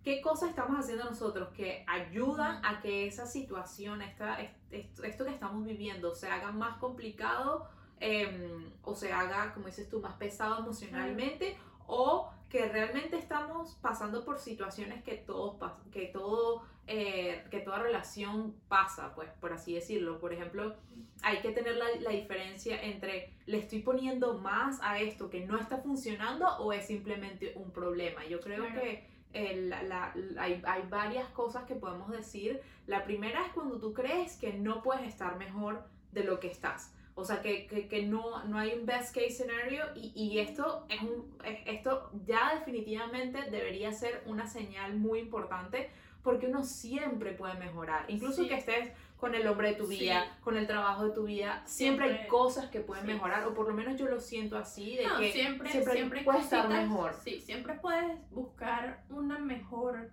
qué 0.09 0.23
cosas 0.23 0.49
estamos 0.49 0.81
haciendo 0.81 1.05
nosotros 1.05 1.51
que 1.51 1.85
ayudan 1.87 2.65
a 2.65 2.81
que 2.81 3.07
esa 3.07 3.27
situación, 3.27 4.01
esta, 4.01 4.39
esto, 4.71 5.25
que 5.27 5.31
estamos 5.31 5.67
viviendo, 5.67 6.15
se 6.15 6.31
haga 6.31 6.51
más 6.51 6.79
complicado 6.79 7.69
em, 8.01 8.73
o 8.81 8.95
se 8.95 9.13
haga, 9.13 9.53
como 9.53 9.67
dices 9.67 9.87
tú, 9.91 10.01
más 10.01 10.15
pesado 10.15 10.61
emocionalmente 10.61 11.59
o 11.87 12.31
que 12.49 12.67
realmente 12.71 13.19
estamos 13.19 13.75
pasando 13.83 14.25
por 14.25 14.39
situaciones 14.39 15.05
que 15.05 15.17
todos 15.17 15.59
que 15.93 16.07
todo 16.07 16.63
eh, 16.87 17.45
que 17.51 17.61
toda 17.61 17.79
relación 17.79 18.55
pasa, 18.67 19.15
pues, 19.15 19.29
por 19.43 19.53
así 19.53 19.75
decirlo. 19.75 20.19
Por 20.19 20.33
ejemplo, 20.33 20.75
hay 21.21 21.43
que 21.43 21.51
tener 21.51 21.77
la, 21.77 21.85
la, 22.01 22.13
diferencia 22.13 22.83
entre 22.83 23.35
le 23.45 23.59
estoy 23.59 23.81
poniendo 23.81 24.39
más 24.39 24.79
a 24.81 25.01
esto 25.01 25.29
que 25.29 25.45
no 25.45 25.59
está 25.59 25.77
funcionando 25.83 26.47
o 26.61 26.73
es 26.73 26.87
simplemente 26.87 27.53
un 27.57 27.73
problema. 27.73 28.25
Yo 28.25 28.41
creo 28.41 28.65
que 28.73 29.18
la, 29.33 30.13
hay, 30.39 30.63
hay, 30.65 30.83
varias 30.89 31.29
cosas 31.31 31.65
que 31.65 31.75
podemos 31.75 32.11
decir. 32.11 32.61
La 32.87 33.05
primera 33.05 33.45
es 33.47 33.53
cuando 33.53 33.79
tú 33.79 33.93
crees 33.93 34.37
que 34.37 34.53
no 34.53 34.83
puedes 34.83 35.07
estar 35.07 35.37
mejor 35.37 35.85
de 36.13 36.25
lo 36.25 36.41
que 36.41 36.49
estás. 36.49 36.93
O 37.15 37.25
sea, 37.25 37.43
que, 37.43 37.67
que, 37.67 37.89
que 37.89 38.05
no, 38.07 38.45
no, 38.45 38.59
hay 38.59 38.75
un 38.79 38.87
best 38.87 39.15
case 39.15 39.31
scenario 39.31 39.85
y, 39.97 40.13
y 40.15 40.39
esto, 40.39 40.87
es 40.89 41.03
un, 41.03 41.37
esto 41.67 42.11
ya 42.25 42.55
definitivamente 42.55 43.51
debería 43.51 43.93
ser 43.93 44.23
una 44.27 44.47
señal 44.47 44.97
muy 44.97 45.19
importante 45.19 45.91
porque 46.23 46.47
uno 46.47 46.63
siempre 46.63 47.33
puede 47.33 47.55
mejorar. 47.55 48.05
Incluso 48.09 48.47
que 48.47 48.55
estés 48.55 48.93
con 49.19 49.35
el 49.35 49.47
hombre 49.49 49.71
de 49.71 49.75
tu 49.75 49.87
vida, 49.87 50.39
con 50.43 50.57
el 50.57 50.67
trabajo 50.67 51.05
de 51.05 51.11
tu 51.11 51.25
vida, 51.25 51.63
siempre, 51.67 52.07
hay 52.07 52.29
cosas 52.29 52.71
que 52.71 52.81
pueden 52.81 53.07
mejorar, 53.07 53.47
o 53.47 53.55
por 53.55 53.69
lo 53.69 53.75
menos 53.75 53.97
yo 53.97 54.07
lo 54.07 54.21
siento 54.21 54.57
así, 54.57 54.97
de 54.97 55.05
que 55.19 55.33
siempre, 55.33 55.71
siempre, 55.71 56.23
puedes 56.23 56.45
estar 56.45 56.69
mejor. 56.69 57.15
Sí, 57.25 57.41
siempre 57.41 57.75
puedes 57.75 58.17
buscar 58.31 59.03
una 59.11 59.39
mejor 59.39 60.11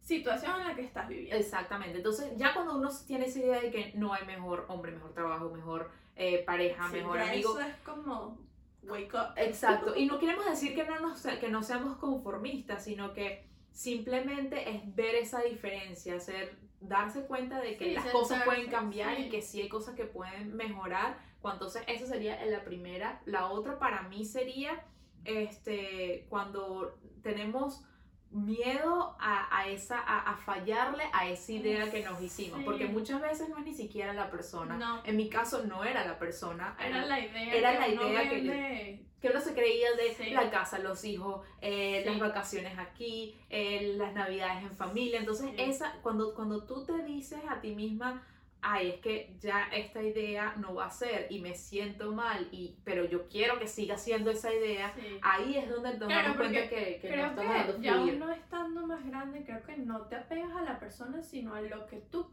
situación 0.00 0.60
en 0.60 0.68
la 0.68 0.74
que 0.76 0.84
estás 0.84 1.08
viviendo. 1.08 1.36
Exactamente, 1.36 1.98
entonces 1.98 2.32
ya 2.36 2.54
cuando 2.54 2.76
uno 2.76 2.90
tiene 3.06 3.26
esa 3.26 3.40
idea 3.40 3.60
de 3.60 3.70
que 3.70 3.92
no 3.94 4.14
hay 4.14 4.24
mejor 4.24 4.66
hombre, 4.68 4.92
mejor 4.92 5.12
trabajo, 5.12 5.50
mejor 5.50 5.90
eh, 6.14 6.44
pareja, 6.46 6.88
mejor 6.88 7.18
amigo. 7.18 7.58
Eso 7.58 7.60
es 7.60 7.76
como 7.84 8.38
wake 8.84 9.14
up. 9.14 9.32
Exacto, 9.36 9.96
y 9.96 10.06
no 10.06 10.18
queremos 10.20 10.46
decir 10.46 10.76
que 10.76 10.84
no, 10.84 11.00
nos, 11.00 11.22
que 11.22 11.48
no 11.48 11.64
seamos 11.64 11.96
conformistas, 11.96 12.84
sino 12.84 13.12
que 13.12 13.48
simplemente 13.72 14.70
es 14.70 14.94
ver 14.94 15.16
esa 15.16 15.42
diferencia, 15.42 16.16
hacer, 16.16 16.56
darse 16.80 17.26
cuenta 17.26 17.60
de 17.60 17.76
que 17.76 17.92
las 17.92 18.06
cosas 18.06 18.44
pueden 18.44 18.68
cambiar 18.68 19.18
y 19.20 19.28
que 19.28 19.42
sí 19.42 19.60
hay 19.60 19.68
cosas 19.68 19.94
que 19.94 20.04
pueden 20.04 20.54
mejorar. 20.56 21.18
Entonces, 21.44 21.82
esa 21.86 22.06
sería 22.06 22.44
la 22.46 22.64
primera. 22.64 23.22
La 23.24 23.46
otra 23.46 23.78
para 23.78 24.02
mí 24.02 24.24
sería 24.24 24.84
este, 25.24 26.26
cuando 26.28 26.98
tenemos 27.22 27.84
miedo 28.30 29.16
a, 29.18 29.58
a 29.58 29.68
esa, 29.68 29.98
a, 29.98 30.36
fallarle 30.36 31.04
a 31.12 31.28
esa 31.28 31.52
idea 31.52 31.90
que 31.90 32.04
nos 32.04 32.20
hicimos, 32.20 32.62
porque 32.64 32.86
muchas 32.86 33.20
veces 33.20 33.48
no 33.48 33.58
es 33.58 33.64
ni 33.64 33.74
siquiera 33.74 34.12
la 34.12 34.30
persona. 34.30 35.02
En 35.04 35.16
mi 35.16 35.28
caso 35.28 35.64
no 35.64 35.84
era 35.84 36.04
la 36.04 36.18
persona, 36.18 36.76
era, 36.78 37.06
la 37.06 37.20
idea. 37.20 37.54
Era 37.54 37.78
la 37.78 37.88
idea 37.88 38.28
que, 38.28 39.02
que 39.20 39.28
uno 39.28 39.40
se 39.40 39.54
creía 39.54 39.88
de 39.92 40.30
la 40.30 40.50
casa, 40.50 40.78
los 40.78 41.04
hijos, 41.04 41.44
eh, 41.60 42.02
las 42.06 42.18
vacaciones 42.18 42.78
aquí, 42.78 43.36
eh, 43.50 43.94
las 43.96 44.14
navidades 44.14 44.62
en 44.62 44.76
familia. 44.76 45.18
Entonces, 45.18 45.50
esa, 45.56 45.94
cuando, 46.02 46.34
cuando 46.34 46.64
tú 46.64 46.84
te 46.84 47.02
dices 47.04 47.40
a 47.48 47.60
ti 47.60 47.74
misma, 47.74 48.26
ay, 48.60 48.90
es 48.90 49.00
que 49.00 49.36
ya 49.38 49.68
esta 49.72 50.02
idea 50.02 50.54
no 50.58 50.74
va 50.74 50.86
a 50.86 50.90
ser 50.90 51.26
y 51.30 51.40
me 51.40 51.54
siento 51.54 52.12
mal, 52.12 52.48
y, 52.50 52.76
pero 52.84 53.04
yo 53.04 53.28
quiero 53.28 53.58
que 53.58 53.68
siga 53.68 53.96
siendo 53.96 54.30
esa 54.30 54.52
idea, 54.52 54.92
ahí 55.22 55.56
es 55.56 55.70
donde 55.70 55.96
nos 55.98 56.08
damos 56.08 56.36
cuenta 56.36 56.68
que, 56.68 56.98
que 57.00 57.16
no 57.16 57.26
estamos 57.26 57.54
dando 57.54 57.80
Ya 57.80 58.00
uno 58.00 58.32
estando 58.32 58.86
más 58.86 59.06
grande, 59.06 59.44
creo 59.44 59.62
que 59.62 59.76
no 59.76 60.02
te 60.02 60.16
apegas 60.16 60.54
a 60.56 60.62
la 60.62 60.78
persona, 60.78 61.22
sino 61.22 61.54
a 61.54 61.60
lo 61.60 61.86
que 61.86 61.98
tú, 61.98 62.30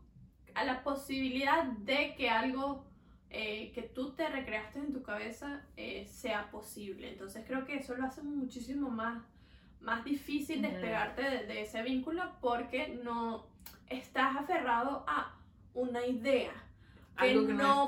a 0.54 0.64
la 0.64 0.84
posibilidad 0.84 1.64
de 1.64 2.16
que 2.16 2.30
algo 2.30 2.86
eh, 3.38 3.74
que 3.74 3.82
tú 3.82 4.14
te 4.14 4.30
recreaste 4.30 4.80
en 4.80 4.94
tu 4.94 5.04
cabeza 5.04 5.62
eh, 5.76 6.08
sea 6.08 6.50
posible. 6.52 7.10
Entonces 7.10 7.44
creo 7.46 7.66
que 7.66 7.76
eso 7.76 7.94
lo 7.96 8.06
hace 8.06 8.24
muchísimo 8.24 8.90
más, 8.90 9.22
más 9.82 10.06
difícil 10.06 10.62
despegarte 10.62 11.22
de, 11.22 11.62
ese 11.62 11.82
vínculo 11.84 12.24
porque 12.40 13.00
no 13.04 13.46
estás 13.90 14.38
aferrado 14.38 15.04
a 15.06 15.35
una 15.76 16.06
idea. 16.06 16.52
Que, 17.18 17.30
Algo 17.30 17.48
que 17.48 17.54
no, 17.54 17.88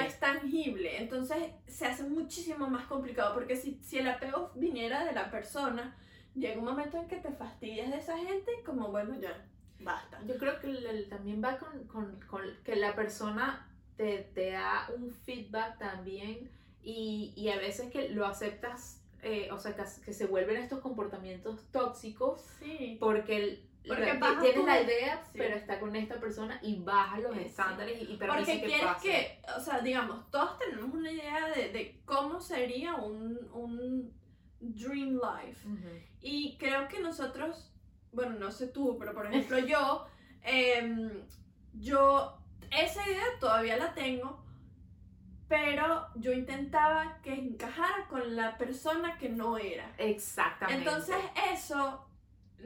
es 0.00 0.18
tangible. 0.18 1.00
Entonces 1.00 1.52
se 1.68 1.86
hace 1.86 2.02
muchísimo 2.04 2.66
más 2.68 2.86
complicado 2.86 3.34
porque 3.34 3.54
si, 3.54 3.78
si 3.82 3.98
el 3.98 4.08
apego 4.08 4.50
viniera 4.56 5.04
de 5.04 5.12
la 5.12 5.30
persona, 5.30 5.96
llega 6.34 6.58
un 6.58 6.64
momento 6.64 6.96
en 6.96 7.06
que 7.06 7.16
te 7.16 7.30
fastidias 7.30 7.90
de 7.90 7.98
esa 7.98 8.18
gente 8.18 8.50
y 8.60 8.64
como 8.64 8.88
bueno 8.88 9.14
ya, 9.20 9.46
basta. 9.80 10.20
Yo 10.26 10.36
creo 10.38 10.58
que 10.58 10.72
también 11.08 11.42
va 11.44 11.58
con, 11.58 11.84
con, 11.84 12.20
con 12.22 12.42
que 12.64 12.74
la 12.74 12.96
persona 12.96 13.68
te, 13.96 14.30
te 14.34 14.52
da 14.52 14.88
un 14.96 15.10
feedback 15.10 15.78
también 15.78 16.50
y, 16.82 17.32
y, 17.36 17.48
a 17.48 17.56
veces 17.56 17.90
que 17.90 18.10
lo 18.10 18.26
aceptas, 18.26 19.00
eh, 19.22 19.48
o 19.52 19.58
sea, 19.58 19.74
que, 19.74 19.84
que, 20.04 20.12
se 20.12 20.26
vuelven 20.26 20.58
estos 20.58 20.80
comportamientos 20.80 21.64
tóxicos 21.72 22.42
sí. 22.60 22.98
porque, 23.00 23.64
porque 23.86 24.18
tienes 24.40 24.64
la 24.64 24.80
idea, 24.80 25.22
pero 25.32 25.56
está 25.56 25.78
con 25.78 25.94
esta 25.94 26.18
persona 26.18 26.58
y 26.62 26.80
baja 26.80 27.18
los 27.18 27.36
estándares 27.36 28.00
y, 28.00 28.12
y 28.12 28.16
permite 28.16 28.60
que 28.60 28.66
quieres 28.66 28.96
que, 29.02 29.40
o 29.56 29.60
sea, 29.60 29.80
digamos, 29.80 30.30
todos 30.30 30.58
tenemos 30.58 30.94
una 30.94 31.10
idea 31.10 31.48
de, 31.48 31.70
de 31.70 32.00
cómo 32.04 32.40
sería 32.40 32.94
un, 32.94 33.38
un 33.52 34.12
dream 34.60 35.20
life. 35.20 35.68
Y 36.20 36.56
creo 36.58 36.88
que 36.88 37.00
nosotros, 37.00 37.72
bueno, 38.12 38.38
no 38.38 38.50
sé 38.50 38.68
tú, 38.68 38.96
pero 38.98 39.12
por 39.12 39.26
ejemplo 39.26 39.58
yo, 39.66 40.06
eh, 40.42 41.24
yo 41.74 42.38
esa 42.70 43.06
idea 43.06 43.24
todavía 43.38 43.76
la 43.76 43.94
tengo, 43.94 44.42
pero 45.48 46.08
yo 46.16 46.32
intentaba 46.32 47.20
que 47.22 47.34
encajara 47.34 48.06
con 48.08 48.34
la 48.34 48.56
persona 48.56 49.18
que 49.18 49.28
no 49.28 49.58
era. 49.58 49.94
Exactamente. 49.98 50.82
Entonces 50.82 51.16
eso 51.52 52.06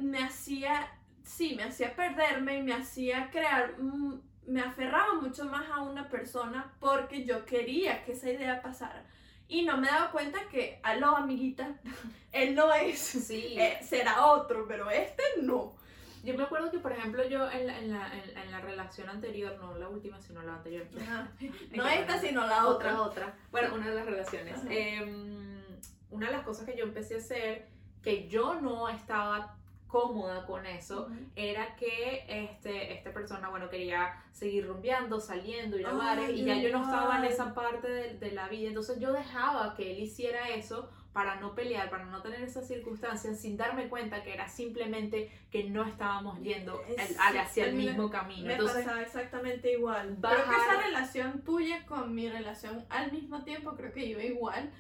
me 0.01 0.23
hacía, 0.23 0.89
sí, 1.29 1.55
me 1.55 1.65
hacía 1.65 1.95
perderme 1.95 2.59
y 2.59 2.63
me 2.63 2.73
hacía 2.75 3.31
crear, 3.31 3.75
mm, 3.79 4.21
me 4.47 4.61
aferraba 4.63 5.15
mucho 5.15 5.45
más 5.45 5.69
a 5.71 5.83
una 5.83 6.09
persona 6.09 6.73
porque 6.81 7.25
yo 7.25 7.45
quería 7.45 8.03
que 8.05 8.13
esa 8.13 8.31
idea 8.31 8.63
pasara. 8.63 9.05
Y 9.47 9.63
no 9.63 9.77
me 9.79 9.87
daba 9.89 10.11
cuenta 10.11 10.39
que, 10.51 10.81
aló 10.83 11.17
amiguita, 11.17 11.75
él 12.33 12.55
no 12.55 12.73
es, 12.73 12.99
Sí. 12.99 13.57
eh, 13.59 13.79
será 13.83 14.27
otro, 14.27 14.67
pero 14.67 14.91
este 14.91 15.23
no. 15.43 15.77
Yo 16.25 16.35
me 16.35 16.43
acuerdo 16.43 16.71
que, 16.71 16.79
por 16.81 16.93
ejemplo, 16.93 17.27
yo 17.29 17.49
en 17.51 17.67
la, 17.69 17.79
en 17.79 17.91
la, 17.93 18.13
en, 18.13 18.37
en 18.37 18.51
la 18.51 18.61
relación 18.61 19.09
anterior, 19.09 19.57
no 19.61 19.77
la 19.79 19.89
última, 19.89 20.21
sino 20.21 20.43
la 20.43 20.55
anterior. 20.57 20.87
No 21.77 21.87
esta, 21.87 22.19
sino 22.19 22.47
la 22.47 22.67
otra. 22.67 23.01
otra, 23.01 23.03
otra. 23.03 23.35
Bueno, 23.51 23.75
una 23.75 23.89
de 23.89 23.95
las 23.95 24.05
relaciones. 24.07 24.55
Ajá. 24.59 24.67
Em, 24.71 25.63
una 26.11 26.27
de 26.27 26.33
las 26.33 26.43
cosas 26.45 26.65
que 26.67 26.77
yo 26.77 26.85
empecé 26.85 27.15
a 27.15 27.19
hacer, 27.19 27.69
que 28.03 28.29
yo 28.29 28.55
no 28.61 28.89
estaba 28.89 29.57
cómoda 29.89 30.47
con 30.47 30.67
eso, 30.67 31.07
Ujú. 31.07 31.15
era 31.35 31.75
que 31.77 32.25
este, 32.29 32.93
esta 32.95 33.13
persona, 33.13 33.49
bueno, 33.49 33.69
quería 33.69 34.23
seguir 34.33 34.67
rumbeando, 34.69 35.19
saliendo, 35.21 35.79
ir 35.79 35.87
a 35.87 35.93
bares, 35.93 36.31
y 36.31 36.45
ya 36.45 36.57
yo 36.57 36.71
no 36.71 36.85
estaba 36.85 37.19
en 37.19 37.25
esa 37.25 37.55
parte 37.55 37.89
de, 37.89 38.15
de 38.19 38.31
la 38.33 38.49
vida, 38.49 38.69
entonces 38.69 39.01
yo 39.01 39.13
dejaba 39.13 39.75
que 39.75 39.91
él 39.91 39.99
hiciera 40.01 40.51
eso 40.51 40.91
para 41.13 41.37
no 41.41 41.55
pelear, 41.55 41.91
para 41.91 42.05
no 42.05 42.23
tener 42.23 42.43
esas 42.43 42.69
circunstancias, 42.69 43.41
sin 43.41 43.57
darme 43.57 43.89
cuenta 43.89 44.23
que 44.23 44.33
era 44.35 44.47
simplemente 44.49 45.33
que 45.51 45.65
no 45.65 45.83
estábamos 45.85 46.39
yendo 46.43 46.81
al- 47.19 47.39
hacia 47.39 47.65
el 47.65 47.75
mismo 47.75 48.09
camino. 48.11 48.47
Me 48.47 48.53
Entonces, 48.53 48.85
pasaba 48.85 49.03
exactamente 49.03 49.73
igual. 49.73 50.15
bajar- 50.21 50.45
Creo 50.45 50.51
que 50.51 50.63
esa 50.63 50.81
relación 50.83 51.43
tuya 51.43 51.85
con 51.87 52.15
mi 52.15 52.29
relación 52.29 52.85
al 52.91 53.11
mismo 53.11 53.43
tiempo 53.43 53.75
creo 53.75 53.91
que 53.93 54.05
iba 54.07 54.23
igual. 54.23 54.71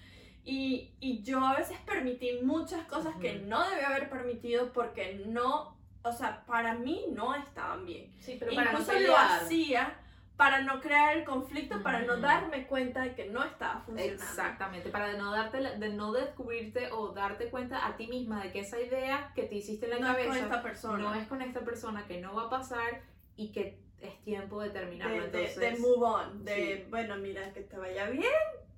Y, 0.50 0.92
y 1.00 1.22
yo 1.22 1.44
a 1.46 1.54
veces 1.56 1.76
permití 1.84 2.40
muchas 2.42 2.86
cosas 2.86 3.14
que 3.16 3.36
Ujú. 3.36 3.46
no 3.48 3.68
debía 3.68 3.88
haber 3.88 4.08
permitido 4.08 4.72
porque 4.72 5.22
no, 5.26 5.76
o 6.02 6.12
sea, 6.12 6.42
para 6.46 6.74
mí 6.74 7.04
no 7.12 7.34
estaban 7.34 7.84
bien. 7.84 8.10
sí, 8.20 8.36
pero 8.38 8.54
para 8.54 8.72
no 8.72 8.80
Incluso 8.80 8.98
lo 9.00 9.16
hacía 9.16 9.94
para 10.38 10.60
no 10.62 10.80
crear 10.80 11.16
el 11.18 11.24
conflicto, 11.24 11.82
para 11.82 12.02
no 12.02 12.16
darme 12.18 12.66
cuenta 12.68 13.02
de 13.02 13.14
que 13.14 13.26
no 13.26 13.42
estaba 13.44 13.80
funcionando. 13.80 14.22
Exactamente, 14.22 14.88
para 14.88 15.08
de 15.08 15.18
no 15.18 15.32
darte, 15.32 15.60
la- 15.60 15.72
de 15.74 15.88
no 15.90 16.12
descubrirte 16.12 16.92
o 16.92 17.08
darte 17.08 17.50
cuenta 17.50 17.84
a 17.86 17.96
ti 17.96 18.06
misma 18.06 18.42
de 18.44 18.52
que 18.52 18.60
esa 18.60 18.80
idea 18.80 19.32
que 19.34 19.42
te 19.42 19.56
hiciste 19.56 19.86
en 19.86 19.90
la 19.92 19.98
No 19.98 20.06
es 20.06 20.12
cabeza 20.12 20.28
con 20.28 20.38
esta 20.44 20.62
persona. 20.62 20.98
no 20.98 21.14
es 21.14 21.26
con 21.26 21.42
esta 21.42 21.60
persona, 21.60 22.06
que 22.06 22.20
no 22.20 22.34
va 22.34 22.44
a 22.44 22.50
pasar 22.50 23.02
y 23.36 23.48
que 23.50 23.80
es 24.00 24.16
tiempo 24.22 24.62
de 24.62 24.70
terminarlo. 24.70 25.14
de, 25.24 25.28
de- 25.28 25.46
Entonces, 25.46 25.56
de 25.60 25.78
move 25.80 26.06
on, 26.06 26.44
de 26.44 26.54
sí. 26.84 26.86
bueno, 26.88 27.16
mira, 27.16 27.52
que 27.52 27.62
te 27.62 27.76
vaya 27.76 28.08
bien. 28.08 28.24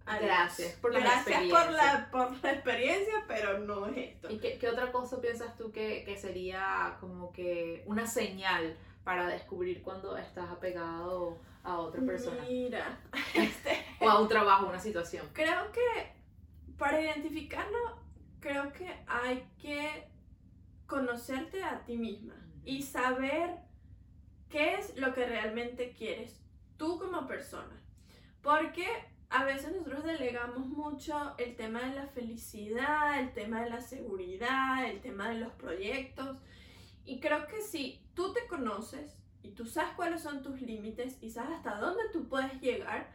Adiós. 0.06 0.26
Gracias 0.26 0.72
por 0.76 0.92
la 0.92 1.00
Gracias 1.00 1.24
por 1.24 1.34
experiencia. 1.34 1.70
la, 1.70 2.10
por 2.10 2.42
la 2.42 2.52
experiencia, 2.52 3.24
pero 3.28 3.58
no 3.60 3.86
es 3.86 3.96
esto. 3.96 4.30
¿Y 4.30 4.38
qué, 4.38 4.58
qué 4.58 4.68
otra 4.68 4.90
cosa 4.92 5.20
piensas 5.20 5.56
tú 5.56 5.70
que, 5.72 6.04
que 6.04 6.16
sería 6.16 6.96
como 7.00 7.32
que 7.32 7.82
una 7.86 8.06
señal 8.06 8.76
para 9.04 9.26
descubrir 9.28 9.82
cuando 9.82 10.16
estás 10.16 10.50
apegado 10.50 11.38
a 11.62 11.78
otra 11.78 12.02
persona? 12.02 12.42
Mira, 12.48 12.98
este, 13.34 13.84
O 14.00 14.08
a 14.08 14.20
un 14.20 14.28
trabajo, 14.28 14.66
una 14.66 14.80
situación. 14.80 15.28
creo 15.32 15.70
que 15.72 16.12
para 16.76 17.00
identificarlo, 17.00 17.98
creo 18.40 18.72
que 18.72 18.90
hay 19.06 19.46
que 19.60 20.08
conocerte 20.86 21.62
a 21.62 21.84
ti 21.84 21.96
misma 21.96 22.34
y 22.64 22.82
saber 22.82 23.50
qué 24.48 24.74
es 24.74 24.96
lo 24.96 25.12
que 25.14 25.26
realmente 25.26 25.92
quieres 25.92 26.40
tú 26.76 26.98
como 26.98 27.26
persona. 27.26 27.80
Porque 28.42 28.86
a 29.30 29.44
veces 29.44 29.72
nosotros 29.72 30.04
delegamos 30.04 30.66
mucho 30.66 31.34
el 31.38 31.54
tema 31.56 31.80
de 31.82 31.94
la 31.94 32.06
felicidad, 32.08 33.20
el 33.20 33.32
tema 33.32 33.62
de 33.62 33.70
la 33.70 33.80
seguridad, 33.80 34.84
el 34.90 35.00
tema 35.00 35.28
de 35.30 35.38
los 35.38 35.52
proyectos. 35.52 36.38
Y 37.04 37.20
creo 37.20 37.46
que 37.46 37.60
si 37.62 38.02
tú 38.14 38.32
te 38.32 38.46
conoces 38.46 39.16
y 39.42 39.50
tú 39.52 39.66
sabes 39.66 39.92
cuáles 39.94 40.22
son 40.22 40.42
tus 40.42 40.60
límites 40.60 41.16
y 41.22 41.30
sabes 41.30 41.56
hasta 41.58 41.76
dónde 41.76 42.02
tú 42.12 42.28
puedes 42.28 42.60
llegar 42.60 43.10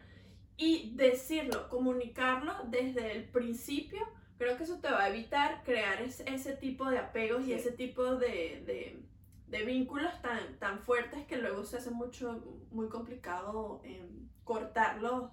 y 0.57 0.93
decirlo, 0.95 1.69
comunicarlo 1.69 2.53
desde 2.69 3.11
el 3.11 3.25
principio, 3.25 3.99
creo 4.37 4.57
que 4.57 4.63
eso 4.63 4.79
te 4.79 4.89
va 4.89 5.03
a 5.03 5.09
evitar 5.09 5.63
crear 5.63 6.01
es- 6.01 6.21
ese 6.21 6.53
tipo 6.55 6.89
de 6.89 6.97
apegos 6.99 7.43
Sí. 7.43 7.51
y 7.51 7.53
ese 7.53 7.71
tipo 7.71 8.15
de, 8.15 8.63
de- 8.65 8.99
de 9.47 9.63
vínculos 9.65 10.11
tan, 10.21 10.57
tan 10.59 10.79
fuertes 10.79 11.25
que 11.27 11.37
luego 11.37 11.63
se 11.65 11.77
hace 11.77 11.91
mucho, 11.91 12.41
muy 12.71 12.87
complicado 12.89 13.81
em, 13.83 14.27
cortarlos 14.43 15.31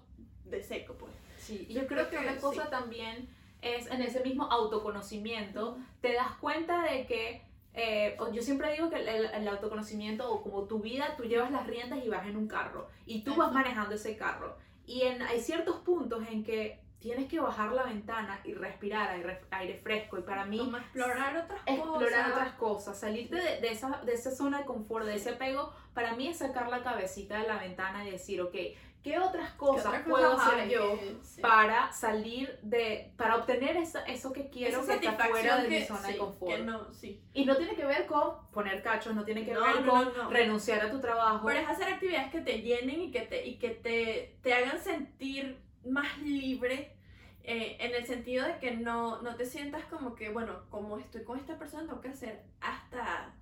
de 0.55 0.63
seco, 0.63 0.93
pues. 0.93 1.11
Sí, 1.37 1.65
y 1.69 1.73
yo 1.73 1.87
creo 1.87 2.09
que 2.09 2.17
Creo 2.17 2.21
que 2.21 2.29
una 2.29 2.41
cosa 2.41 2.63
sí. 2.63 2.69
también 2.69 3.27
es 3.61 3.87
en 3.87 4.01
ese 4.01 4.21
mismo 4.21 4.45
autoconocimiento, 4.51 5.77
te 6.01 6.13
das 6.13 6.35
cuenta 6.39 6.83
de 6.83 7.05
que, 7.05 7.41
eh, 7.73 8.17
yo 8.31 8.41
siempre 8.41 8.71
digo 8.73 8.89
que 8.89 8.97
el, 8.97 9.47
autoconocimiento 9.47 10.31
o 10.31 10.43
como 10.43 10.63
tu 10.63 10.79
vida, 10.79 11.15
tú 11.17 11.23
llevas 11.23 11.51
las 11.51 11.65
riendas 11.65 12.03
y 12.03 12.09
vas 12.09 12.27
en 12.27 12.37
un 12.37 12.47
carro 12.47 12.89
y 13.05 13.23
tú 13.23 13.35
vas 13.35 13.51
manejando 13.51 13.95
ese 13.95 14.17
carro. 14.17 14.57
Y 14.85 15.03
en, 15.03 15.21
hay 15.21 15.39
ciertos 15.39 15.77
puntos 15.77 16.23
en 16.29 16.43
que 16.43 16.79
tienes 16.99 17.27
que 17.27 17.39
bajar 17.39 17.71
la 17.73 17.83
ventana 17.83 18.39
y 18.43 18.53
respirar 18.53 19.09
aire, 19.51 19.75
fresco. 19.75 20.19
Y 20.19 20.21
para 20.21 20.45
mí, 20.45 20.57
Como 20.57 20.77
explorar 20.77 21.37
otras 21.37 21.61
explorar 21.65 22.23
cosas. 22.23 22.31
otras 22.31 22.53
cosas, 22.53 22.99
salirte 22.99 23.35
de, 23.35 23.59
de 23.59 23.71
esa, 23.71 24.01
de 24.05 24.13
esa 24.13 24.31
zona 24.31 24.59
de 24.59 24.65
confort, 24.65 25.05
de 25.05 25.15
ese 25.15 25.31
apego, 25.31 25.73
para 25.93 26.15
mí 26.15 26.27
es 26.27 26.37
sacar 26.37 26.69
la 26.69 26.81
cabecita 26.81 27.39
de 27.39 27.47
la 27.47 27.57
ventana 27.57 28.07
y 28.07 28.11
decir, 28.11 28.41
ok, 28.41 28.55
¿qué 29.03 29.19
otras 29.19 29.51
¿Qué 29.51 29.57
cosas 29.57 30.01
puedo 30.07 30.31
hacer 30.39 30.69
yo? 30.69 30.97
que- 30.97 31.17
sí. 31.23 31.41
para 31.41 31.91
salir 31.91 32.57
de, 32.61 33.13
para 33.17 33.35
obtener 33.35 33.75
esa- 33.77 34.03
eso 34.05 34.31
que 34.31 34.49
quiero 34.49 34.81
Esa 34.81 34.99
que 34.99 35.07
está 35.07 35.25
fuera 35.27 35.57
de 35.61 35.67
mi 35.67 35.81
zona 35.83 36.07
sí, 36.07 36.13
de 36.13 36.17
confort. 36.17 36.59
no, 36.61 36.93
sí. 36.93 37.21
Y 37.33 37.45
no 37.45 37.55
tiene 37.57 37.75
que 37.75 37.85
ver 37.85 38.05
con 38.05 38.49
poner 38.51 38.81
cachos, 38.81 39.13
no 39.13 39.23
tiene 39.25 39.43
que 39.45 39.53
No, 39.53 39.61
ver 39.61 39.85
con 39.85 40.13
no. 40.17 40.29
renunciar 40.29 40.85
a 40.85 40.89
tu 40.89 40.99
trabajo. 40.99 41.45
Pero 41.45 41.59
es 41.59 41.67
hacer 41.67 41.87
actividades 41.93 42.31
que 42.31 42.41
te 42.41 42.61
llenen 42.61 43.01
y 43.01 43.11
que 43.11 43.21
te, 43.21 43.45
y 43.45 43.57
que 43.59 43.69
te, 43.71 44.37
te 44.41 44.53
hagan 44.53 44.79
sentir 44.81 45.59
más 45.85 46.17
libre 46.19 46.95
eh, 47.43 47.75
en 47.81 47.93
el 47.93 48.05
sentido 48.05 48.45
de 48.47 48.57
que 48.59 48.71
no, 48.71 49.21
no 49.21 49.35
te 49.35 49.45
sientas 49.45 49.83
como 49.85 50.15
que, 50.15 50.29
bueno, 50.29 50.61
como 50.69 50.97
estoy 50.97 51.25
con 51.25 51.37
esta 51.37 51.59
persona, 51.59 51.83
tengo 51.85 51.99
que 51.99 52.07
hacer 52.07 52.41
hasta 52.61 53.33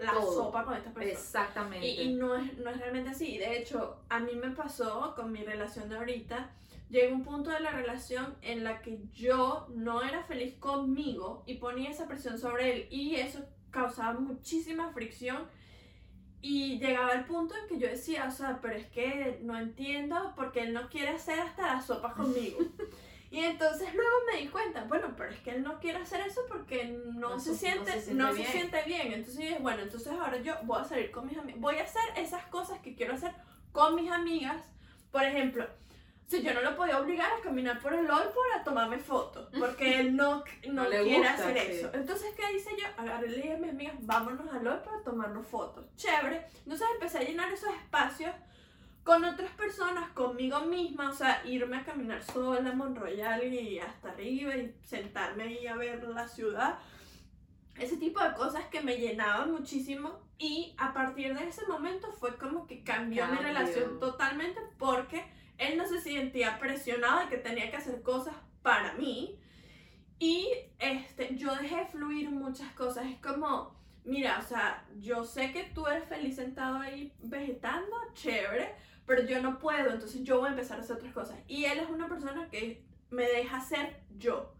la 0.00 0.12
Todo. 0.12 0.32
sopa 0.32 0.64
con 0.64 0.74
esta 0.74 0.92
persona. 0.92 1.12
Exactamente. 1.12 1.86
Y, 1.86 2.00
y 2.02 2.14
no, 2.14 2.34
es, 2.34 2.56
no 2.58 2.70
es 2.70 2.78
realmente 2.78 3.10
así. 3.10 3.38
De 3.38 3.58
hecho, 3.58 4.02
a 4.08 4.20
mí 4.20 4.34
me 4.34 4.50
pasó 4.50 5.14
con 5.14 5.32
mi 5.32 5.42
relación 5.44 5.88
de 5.88 5.96
ahorita. 5.96 6.50
Llegó 6.88 7.14
un 7.14 7.22
punto 7.22 7.50
de 7.50 7.60
la 7.60 7.70
relación 7.70 8.34
en 8.42 8.64
la 8.64 8.82
que 8.82 8.98
yo 9.12 9.68
no 9.70 10.02
era 10.02 10.24
feliz 10.24 10.56
conmigo 10.58 11.44
y 11.46 11.54
ponía 11.54 11.90
esa 11.90 12.08
presión 12.08 12.38
sobre 12.38 12.72
él 12.74 12.88
y 12.90 13.14
eso 13.14 13.44
causaba 13.70 14.18
muchísima 14.18 14.92
fricción 14.92 15.46
y 16.42 16.78
llegaba 16.78 17.12
el 17.12 17.26
punto 17.26 17.54
en 17.54 17.68
que 17.68 17.78
yo 17.78 17.86
decía, 17.86 18.26
o 18.26 18.30
sea, 18.30 18.58
pero 18.60 18.74
es 18.74 18.86
que 18.86 19.38
no 19.42 19.58
entiendo 19.58 20.32
porque 20.34 20.62
él 20.62 20.72
no 20.72 20.88
quiere 20.88 21.10
hacer 21.10 21.38
hasta 21.38 21.74
la 21.74 21.80
sopa 21.82 22.14
conmigo. 22.14 22.58
Y 23.30 23.44
entonces 23.44 23.94
luego 23.94 24.10
me 24.32 24.40
di 24.40 24.48
cuenta, 24.48 24.84
bueno, 24.84 25.14
pero 25.16 25.30
es 25.30 25.38
que 25.40 25.50
él 25.52 25.62
no 25.62 25.78
quiere 25.78 25.98
hacer 25.98 26.20
eso 26.22 26.40
porque 26.48 26.84
no, 27.14 27.30
No 27.30 27.38
se, 27.38 27.54
se- 27.54 27.76
no 27.76 27.84
siente, 27.84 28.00
se 28.00 28.14
no 28.14 28.32
siente 28.32 28.34
se 28.34 28.34
bien. 28.34 28.52
siente 28.70 28.82
bien. 28.88 29.12
Entonces 29.12 29.34
yo 29.36 29.48
dije, 29.48 29.58
bueno, 29.60 29.82
entonces 29.82 30.12
ahora 30.12 30.38
yo 30.38 30.54
voy 30.64 30.80
a 30.80 30.84
salir 30.84 31.10
con 31.12 31.26
mis 31.28 31.38
amigas, 31.38 31.60
voy 31.60 31.76
a 31.76 31.84
hacer 31.84 32.02
esas 32.16 32.44
cosas 32.46 32.80
que 32.80 32.94
quiero 32.96 33.14
hacer 33.14 33.32
con 33.72 33.94
mis 33.94 34.10
amigas. 34.10 34.60
Por 35.12 35.22
ejemplo, 35.22 35.64
si 36.26 36.42
yo 36.42 36.54
no 36.54 36.60
lo 36.60 36.74
podía 36.76 36.98
obligar 37.00 37.30
a 37.32 37.40
caminar 37.40 37.80
por 37.80 37.92
el 37.94 38.08
Olpor 38.10 38.52
a 38.58 38.64
tomarme 38.64 38.98
fotos, 38.98 39.48
porque 39.58 40.00
él 40.00 40.16
no, 40.16 40.42
no, 40.66 40.82
No 40.84 40.88
le 40.88 41.02
quiere 41.04 41.18
gusta, 41.28 41.34
hacer 41.34 41.58
sí. 41.58 41.72
eso. 41.72 41.90
Entonces, 41.94 42.34
¿qué 42.36 42.52
hice 42.56 42.70
yo? 42.76 42.86
Agarré 42.96 43.28
y 43.28 43.30
le 43.30 43.36
dije 43.36 43.54
a 43.54 43.58
mis 43.58 43.70
amigas, 43.70 43.94
vámonos 44.00 44.52
al 44.52 44.66
Olpor 44.66 44.94
a 44.94 45.02
tomarnos 45.04 45.46
fotos. 45.46 45.84
Chévere. 45.96 46.46
Entonces 46.64 46.86
empecé 46.94 47.18
a 47.18 47.22
llenar 47.22 47.52
esos 47.52 47.70
espacios 47.74 48.32
con 49.10 49.24
otras 49.24 49.50
personas, 49.54 50.08
conmigo 50.10 50.60
misma, 50.60 51.10
o 51.10 51.12
sea, 51.12 51.42
irme 51.44 51.78
a 51.78 51.84
caminar 51.84 52.22
sola 52.22 52.70
a 52.70 52.74
Monroyal 52.74 53.42
y 53.52 53.80
hasta 53.80 54.10
arriba 54.10 54.56
y 54.56 54.72
sentarme 54.84 55.42
ahí 55.42 55.66
a 55.66 55.74
ver 55.74 56.04
la 56.04 56.28
ciudad. 56.28 56.78
Ese 57.76 57.96
tipo 57.96 58.22
de 58.22 58.34
cosas 58.34 58.66
que 58.66 58.82
me 58.82 58.98
llenaban 58.98 59.50
muchísimo 59.50 60.20
y 60.38 60.76
a 60.78 60.92
partir 60.92 61.36
de 61.36 61.48
ese 61.48 61.66
momento 61.66 62.12
fue 62.12 62.36
como 62.36 62.68
que 62.68 62.84
cambió 62.84 63.26
mi 63.26 63.38
Cambió. 63.38 63.48
relación 63.48 63.98
totalmente 63.98 64.60
porque 64.78 65.24
él 65.58 65.76
no 65.76 65.88
se 65.88 66.00
sentía 66.00 66.60
presionado 66.60 67.22
de 67.22 67.30
que 67.30 67.38
tenía 67.38 67.68
que 67.68 67.78
hacer 67.78 68.02
cosas 68.02 68.36
para 68.62 68.92
mí 68.92 69.40
y 70.20 70.52
este, 70.78 71.34
yo 71.34 71.56
dejé 71.56 71.84
fluir 71.86 72.30
muchas 72.30 72.72
cosas. 72.74 73.06
Es 73.06 73.18
como, 73.20 73.76
mira, 74.04 74.38
o 74.38 74.42
sea, 74.46 74.86
yo 75.00 75.24
sé 75.24 75.50
que 75.50 75.64
tú 75.74 75.88
eres 75.88 76.08
feliz 76.08 76.36
sentado 76.36 76.78
ahí 76.78 77.12
vegetando, 77.18 77.96
chévere, 78.14 78.76
pero 79.10 79.24
yo 79.24 79.42
no 79.42 79.58
puedo, 79.58 79.90
entonces 79.90 80.22
yo 80.22 80.38
voy 80.38 80.46
a 80.46 80.50
empezar 80.52 80.78
a 80.78 80.82
hacer 80.82 80.94
otras 80.94 81.12
cosas. 81.12 81.36
Y 81.48 81.64
él 81.64 81.80
es 81.80 81.90
una 81.90 82.08
persona 82.08 82.48
que 82.48 82.80
me 83.10 83.24
deja 83.24 83.60
ser 83.60 83.96
yo. 84.16 84.54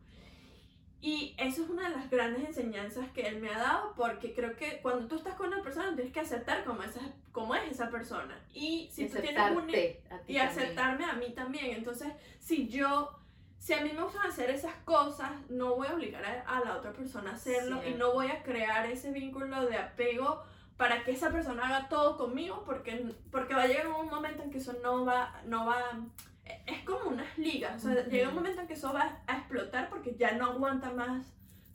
Y 1.00 1.36
eso 1.38 1.62
es 1.62 1.70
una 1.70 1.88
de 1.88 1.94
las 1.94 2.10
grandes 2.10 2.44
enseñanzas 2.44 3.08
que 3.12 3.28
él 3.28 3.40
me 3.40 3.48
ha 3.48 3.58
dado, 3.58 3.94
porque 3.94 4.34
creo 4.34 4.56
que 4.56 4.80
cuando 4.82 5.06
tú 5.06 5.14
estás 5.14 5.36
con 5.36 5.52
una 5.52 5.62
persona 5.62 5.94
tienes 5.94 6.12
que 6.12 6.18
aceptar 6.18 6.64
cómo, 6.64 6.82
esa, 6.82 7.00
cómo 7.30 7.54
es 7.54 7.70
esa 7.70 7.90
persona. 7.90 8.44
Y 8.52 8.90
si 8.92 9.04
y 9.04 9.08
tú 9.08 9.20
tienes 9.20 9.52
un... 9.52 9.70
Y 9.70 10.02
también. 10.08 10.42
aceptarme 10.42 11.04
a 11.04 11.12
mí 11.12 11.32
también. 11.32 11.66
Entonces, 11.66 12.08
si 12.40 12.66
yo, 12.66 13.20
si 13.60 13.74
a 13.74 13.82
mí 13.82 13.92
me 13.92 14.02
gustan 14.02 14.26
hacer 14.26 14.50
esas 14.50 14.74
cosas, 14.84 15.30
no 15.48 15.76
voy 15.76 15.86
a 15.86 15.94
obligar 15.94 16.24
a, 16.24 16.40
a 16.40 16.64
la 16.64 16.76
otra 16.76 16.92
persona 16.92 17.30
a 17.30 17.34
hacerlo 17.34 17.86
y 17.86 17.94
no 17.94 18.14
voy 18.14 18.26
a 18.26 18.42
crear 18.42 18.90
ese 18.90 19.12
vínculo 19.12 19.64
de 19.66 19.76
apego 19.76 20.42
para 20.80 21.04
que 21.04 21.10
esa 21.12 21.30
persona 21.30 21.66
haga 21.68 21.88
todo 21.90 22.16
conmigo, 22.16 22.62
porque, 22.64 23.12
porque 23.30 23.52
va 23.54 23.64
a 23.64 23.66
llegar 23.66 23.86
un 23.88 24.08
momento 24.08 24.42
en 24.42 24.50
que 24.50 24.56
eso 24.56 24.72
no 24.82 25.04
va, 25.04 25.42
no 25.44 25.66
va, 25.66 25.78
es 26.66 26.82
como 26.86 27.10
unas 27.10 27.36
ligas, 27.36 27.84
o 27.84 27.88
sea, 27.92 28.00
Ujú. 28.00 28.10
llega 28.10 28.30
un 28.30 28.34
momento 28.34 28.62
en 28.62 28.66
que 28.66 28.72
eso 28.72 28.90
va 28.90 29.20
a 29.26 29.36
explotar 29.36 29.90
porque 29.90 30.14
ya 30.16 30.32
no 30.32 30.46
aguanta 30.46 30.90
más. 30.90 31.26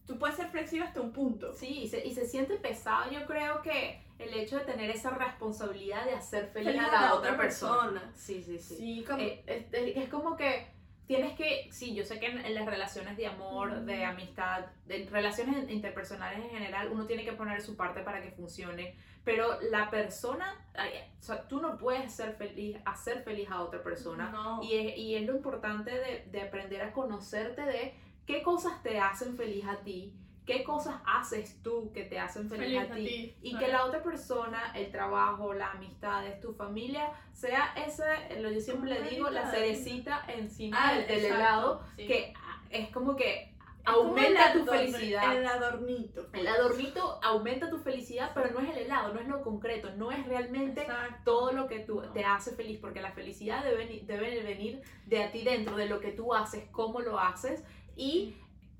Tú 0.08 0.18
puedes 0.18 0.36
ser 0.36 0.48
flexible 0.48 0.88
hasta 0.88 1.02
un 1.02 1.12
punto. 1.14 1.54
Sí, 1.54 1.84
y 1.84 1.88
se, 1.88 2.04
y 2.04 2.16
se 2.16 2.26
siente 2.28 2.56
pesado. 2.58 3.12
Yo 3.12 3.28
creo 3.28 3.62
que 3.62 4.04
el 4.18 4.34
hecho 4.34 4.58
de 4.58 4.66
tener 4.66 4.90
esa 4.90 5.12
responsabilidad 5.12 6.04
de 6.06 6.14
hacer 6.14 6.48
feliz, 6.48 6.74
Feliz 6.74 6.88
a 6.90 7.02
la, 7.02 7.14
otra 7.14 7.38
persona. 7.38 8.12
Sí, 8.16 8.42
sí, 8.44 8.58
sí. 8.58 8.76
Sí, 8.76 9.04
como... 9.08 9.20
Eh, 9.20 9.44
es- 9.72 9.98
es 9.98 10.10
como 10.10 10.36
que 10.36 10.68
tienes 11.08 11.34
que, 11.34 11.70
sí, 11.72 11.94
yo 11.94 12.04
sé 12.04 12.20
que 12.20 12.28
en, 12.28 12.40
en 12.40 12.56
las 12.56 12.66
relaciones 12.66 13.18
de 13.18 13.28
amor, 13.28 13.82
de 13.82 14.06
amistad, 14.06 14.66
de 14.86 15.08
relaciones 15.12 15.70
interpersonales 15.70 16.44
en 16.44 16.50
general, 16.50 16.90
uno 16.92 17.06
tiene 17.06 17.24
que 17.24 17.34
poner 17.34 17.62
su 17.62 17.76
parte 17.76 18.02
para 18.02 18.22
que 18.22 18.32
funcione, 18.32 18.96
pero 19.24 19.60
la 19.72 19.90
persona, 19.90 20.56
o 20.74 21.24
sea, 21.24 21.48
tú 21.48 21.60
no 21.60 21.78
puedes 21.78 22.14
ser 22.14 22.36
feliz, 22.36 22.78
hacer 22.86 23.24
feliz 23.24 23.50
a 23.50 23.62
otra 23.62 23.82
persona. 23.84 24.30
no. 24.30 24.62
Y 24.64 24.76
es, 24.76 24.98
y 24.98 25.16
es 25.16 25.26
lo 25.26 25.36
importante 25.36 25.92
de, 25.92 26.26
de 26.32 26.42
aprender 26.42 26.82
a 26.82 26.94
conocerte 26.94 27.62
de 27.62 27.94
qué 28.26 28.42
cosas 28.44 28.82
te 28.84 29.00
hacen 29.00 29.38
feliz 29.38 29.66
a 29.66 29.78
ti, 29.78 30.14
qué 30.46 30.64
cosas 30.64 30.96
haces 31.06 31.62
tú 31.64 31.92
que 31.94 32.04
te 32.04 32.20
hacen 32.20 32.50
feliz, 32.50 32.80
a 32.80 32.94
ti. 32.94 33.36
Y 33.42 33.58
que 33.58 33.68
la 33.68 33.86
otra 33.86 34.04
persona, 34.04 34.72
el 34.76 34.92
trabajo, 34.92 35.54
las 35.54 35.76
amistades, 35.76 36.40
tu 36.40 36.54
familia, 36.54 37.10
sea 37.34 37.74
ese, 37.76 38.40
lo 38.42 38.52
yo 38.52 38.62
siempre 38.62 38.92
le 39.00 39.10
digo, 39.10 39.30
la 39.30 39.50
cerecita 39.50 40.24
encima 40.28 40.78
Ah, 40.80 40.94
del, 41.00 41.26
helado, 41.26 41.82
sí. 41.96 42.08
que 42.08 42.34
es 42.70 42.90
como 42.90 43.16
que 43.16 43.54
aumenta 43.86 44.54
tu 44.54 44.66
felicidad. 44.66 45.36
El 45.38 45.46
adornito. 45.46 46.28
El 46.34 46.48
adornito 46.48 47.20
aumenta 47.24 47.70
tu 47.70 47.78
felicidad, 47.78 48.32
pero 48.34 48.52
no 48.52 48.60
es 48.60 48.70
el 48.76 48.84
helado, 48.86 49.14
no 49.14 49.20
es 49.20 49.28
lo 49.28 49.42
concreto, 49.44 49.92
no 49.96 50.12
es 50.12 50.26
realmente 50.28 50.82
Exacto. 50.82 51.22
todo 51.24 51.52
lo 51.52 51.68
que 51.68 51.80
tú, 51.80 52.02
No. 52.02 52.12
te 52.12 52.26
hace 52.26 52.56
feliz, 52.56 52.80
porque 52.80 53.02
la 53.02 53.12
felicidad 53.12 53.64
debe, 53.64 54.02
debe 54.06 54.42
venir 54.44 54.82
de 55.06 55.24
a 55.24 55.32
ti 55.32 55.44
dentro, 55.44 55.76
de 55.76 55.88
lo 55.88 56.00
que 56.00 56.12
tú 56.12 56.34
haces, 56.34 56.68
cómo 56.72 57.00
lo 57.02 57.20
haces, 57.20 57.64
y 57.96 58.36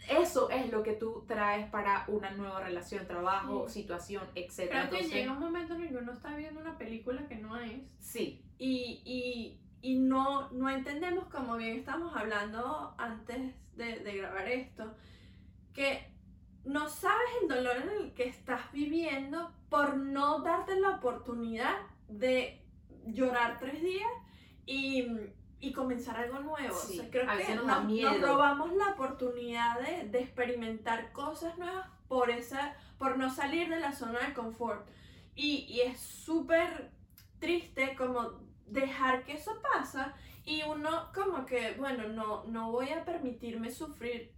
eso 0.10 0.50
es 0.50 0.72
lo 0.72 0.84
que 0.84 0.94
tú 0.94 1.24
traes 1.28 1.70
para 1.70 2.06
una 2.08 2.32
nueva 2.32 2.62
relación, 2.62 3.08
trabajo, 3.08 3.70
situación, 3.70 4.24
etc. 4.36 4.70
Creo 4.70 4.90
que 4.90 5.04
llega 5.04 5.32
un 5.32 5.40
momento 5.40 5.74
en 5.76 5.82
el 5.84 5.90
que 5.90 5.98
uno 5.98 6.14
está 6.14 6.36
viendo 6.36 6.62
una 6.62 6.78
película 6.78 7.28
que 7.28 7.36
no 7.36 7.58
es. 7.58 7.82
Sí, 8.00 8.44
y, 8.58 9.02
y, 9.04 9.60
y 9.82 10.00
no, 10.00 10.50
no 10.52 10.70
entendemos, 10.70 11.26
como 11.26 11.58
bien 11.58 11.78
estamos 11.78 12.16
hablando 12.16 12.94
antes 12.98 13.56
de, 13.76 14.00
de 14.00 14.18
grabar 14.18 14.48
esto, 14.48 14.96
que 15.74 16.12
no 16.66 16.90
sabes 16.90 17.28
el 17.42 17.48
dolor 17.48 17.78
en 17.78 17.90
el 17.90 18.14
que 18.14 18.28
estás 18.28 18.72
viviendo 18.72 19.52
por 19.70 19.98
no 19.98 20.40
darte 20.42 20.80
la 20.80 20.92
oportunidad 20.92 21.76
de 22.08 22.62
llorar 23.06 23.60
tres 23.60 23.82
días 23.82 24.10
y, 24.66 25.08
y 25.68 25.74
comenzar 25.74 26.18
algo 26.18 26.40
nuevo. 26.40 26.76
Sí, 26.76 27.00
o 27.00 27.02
sea, 27.02 27.12
creo 27.12 27.26
que 27.38 27.44
nos 27.56 27.66
nos, 28.04 28.22
robamos 28.22 28.74
la 28.74 28.90
oportunidad 28.90 29.80
de, 29.80 30.08
de 30.10 30.20
experimentar 30.20 31.12
cosas 31.12 31.58
nuevas 31.58 31.88
por, 32.08 32.30
esa, 32.30 32.76
por 32.98 33.18
no 33.18 33.30
salir 33.30 33.70
de 33.70 33.80
la 33.80 33.92
zona 33.94 34.20
de 34.20 34.34
confort. 34.34 34.88
Y, 35.36 35.66
y 35.70 35.82
es 35.82 36.00
súper 36.00 36.92
triste 37.40 37.96
como 37.96 38.40
dejar 38.68 39.24
que 39.24 39.34
eso 39.34 39.52
pasa 39.74 40.14
y 40.46 40.64
uno 40.64 41.12
como 41.14 41.46
que, 41.46 41.74
bueno, 41.78 42.08
no, 42.08 42.46
no 42.46 42.72
voy 42.72 42.90
a 42.90 43.04
permitirme 43.04 43.72
sufrir 43.72 44.34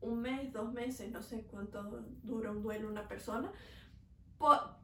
un 0.00 0.20
mes, 0.20 0.52
dos 0.52 0.72
meses, 0.72 1.10
no 1.12 1.22
sé 1.22 1.46
cuánto 1.46 1.82
dura 2.22 2.50
un 2.50 2.62
duelo 2.62 2.88
una 2.88 3.06
persona, 3.06 3.52
po- 4.38 4.76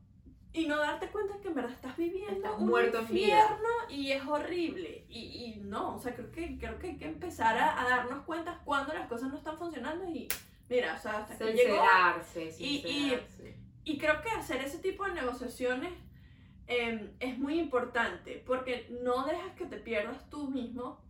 y 0.53 0.67
no 0.67 0.79
darte 0.79 1.09
cuenta 1.09 1.39
que 1.41 1.49
en 1.49 1.55
verdad 1.55 1.73
estás 1.73 1.97
viviendo 1.97 2.33
Estás 2.33 2.53
un 2.59 2.69
muerto 2.69 2.99
infierno 3.03 3.69
y 3.91 4.13
es 4.13 4.25
horrible. 4.27 5.05
Y, 5.09 5.21
y 5.21 5.61
no, 5.65 5.97
o 5.97 5.99
sea, 6.01 6.15
creo 6.15 6.31
que, 6.33 6.59
creo 6.59 6.79
que 6.79 6.89
hay 6.89 6.97
que 6.97 7.05
empezar 7.07 7.57
a, 7.59 7.81
a 7.81 7.89
darnos 7.89 8.25
cuenta 8.25 8.61
cuando 8.65 8.93
las 8.95 9.09
cosas 9.09 9.31
no 9.31 9.37
están 9.37 9.59
funcionando 9.59 10.05
y 10.09 10.27
mira, 10.69 10.95
o 10.95 10.99
sea, 10.99 11.19
hasta 11.19 11.35
aquí 11.35 11.45
llegó 11.57 11.83
Y- 12.61 12.83
y- 12.89 13.13
y 13.85 13.99
creo 13.99 14.21
que 14.23 14.31
hacer 14.31 14.63
ese 14.63 14.79
tipo 14.79 15.05
de 15.05 15.13
negociaciones 15.13 15.93
eh, 16.67 17.15
es 17.21 17.39
muy 17.39 17.59
importante 17.59 18.43
porque 18.47 18.89
no 19.03 19.25
dejas 19.25 19.53
que 19.55 19.65
te 19.67 19.77
pierdas 19.79 20.29
tú 20.29 20.49
mismo 20.51 21.01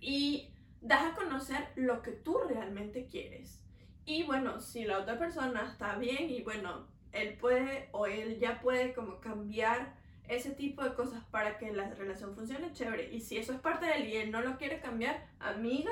y 0.00 0.50
das 0.80 1.02
a 1.12 1.14
conocer 1.16 1.68
lo 1.76 2.02
que 2.02 2.12
tú 2.12 2.38
realmente 2.48 3.06
quieres. 3.06 3.60
Y 4.04 4.22
bueno, 4.22 4.60
si 4.60 4.84
la 4.84 4.98
otra 5.00 5.18
persona 5.18 5.66
está 5.66 5.96
bien 5.96 6.30
y 6.30 6.42
bueno, 6.42 6.86
él 7.22 7.34
puede 7.34 7.88
o 7.92 8.06
él 8.06 8.38
ya 8.38 8.60
puede 8.60 8.92
como 8.94 9.20
cambiar 9.20 9.94
ese 10.28 10.50
tipo 10.50 10.82
de 10.84 10.94
cosas 10.94 11.22
para 11.30 11.56
que 11.58 11.72
la 11.72 11.88
relación 11.94 12.34
funcione 12.34 12.72
chévere. 12.72 13.10
Y 13.14 13.20
si 13.20 13.38
eso 13.38 13.52
es 13.52 13.60
parte 13.60 13.86
de 13.86 13.92
él 13.92 14.08
y 14.08 14.16
él 14.16 14.30
no 14.30 14.40
lo 14.42 14.58
quiere 14.58 14.78
cambiar, 14.80 15.26
amiga, 15.40 15.90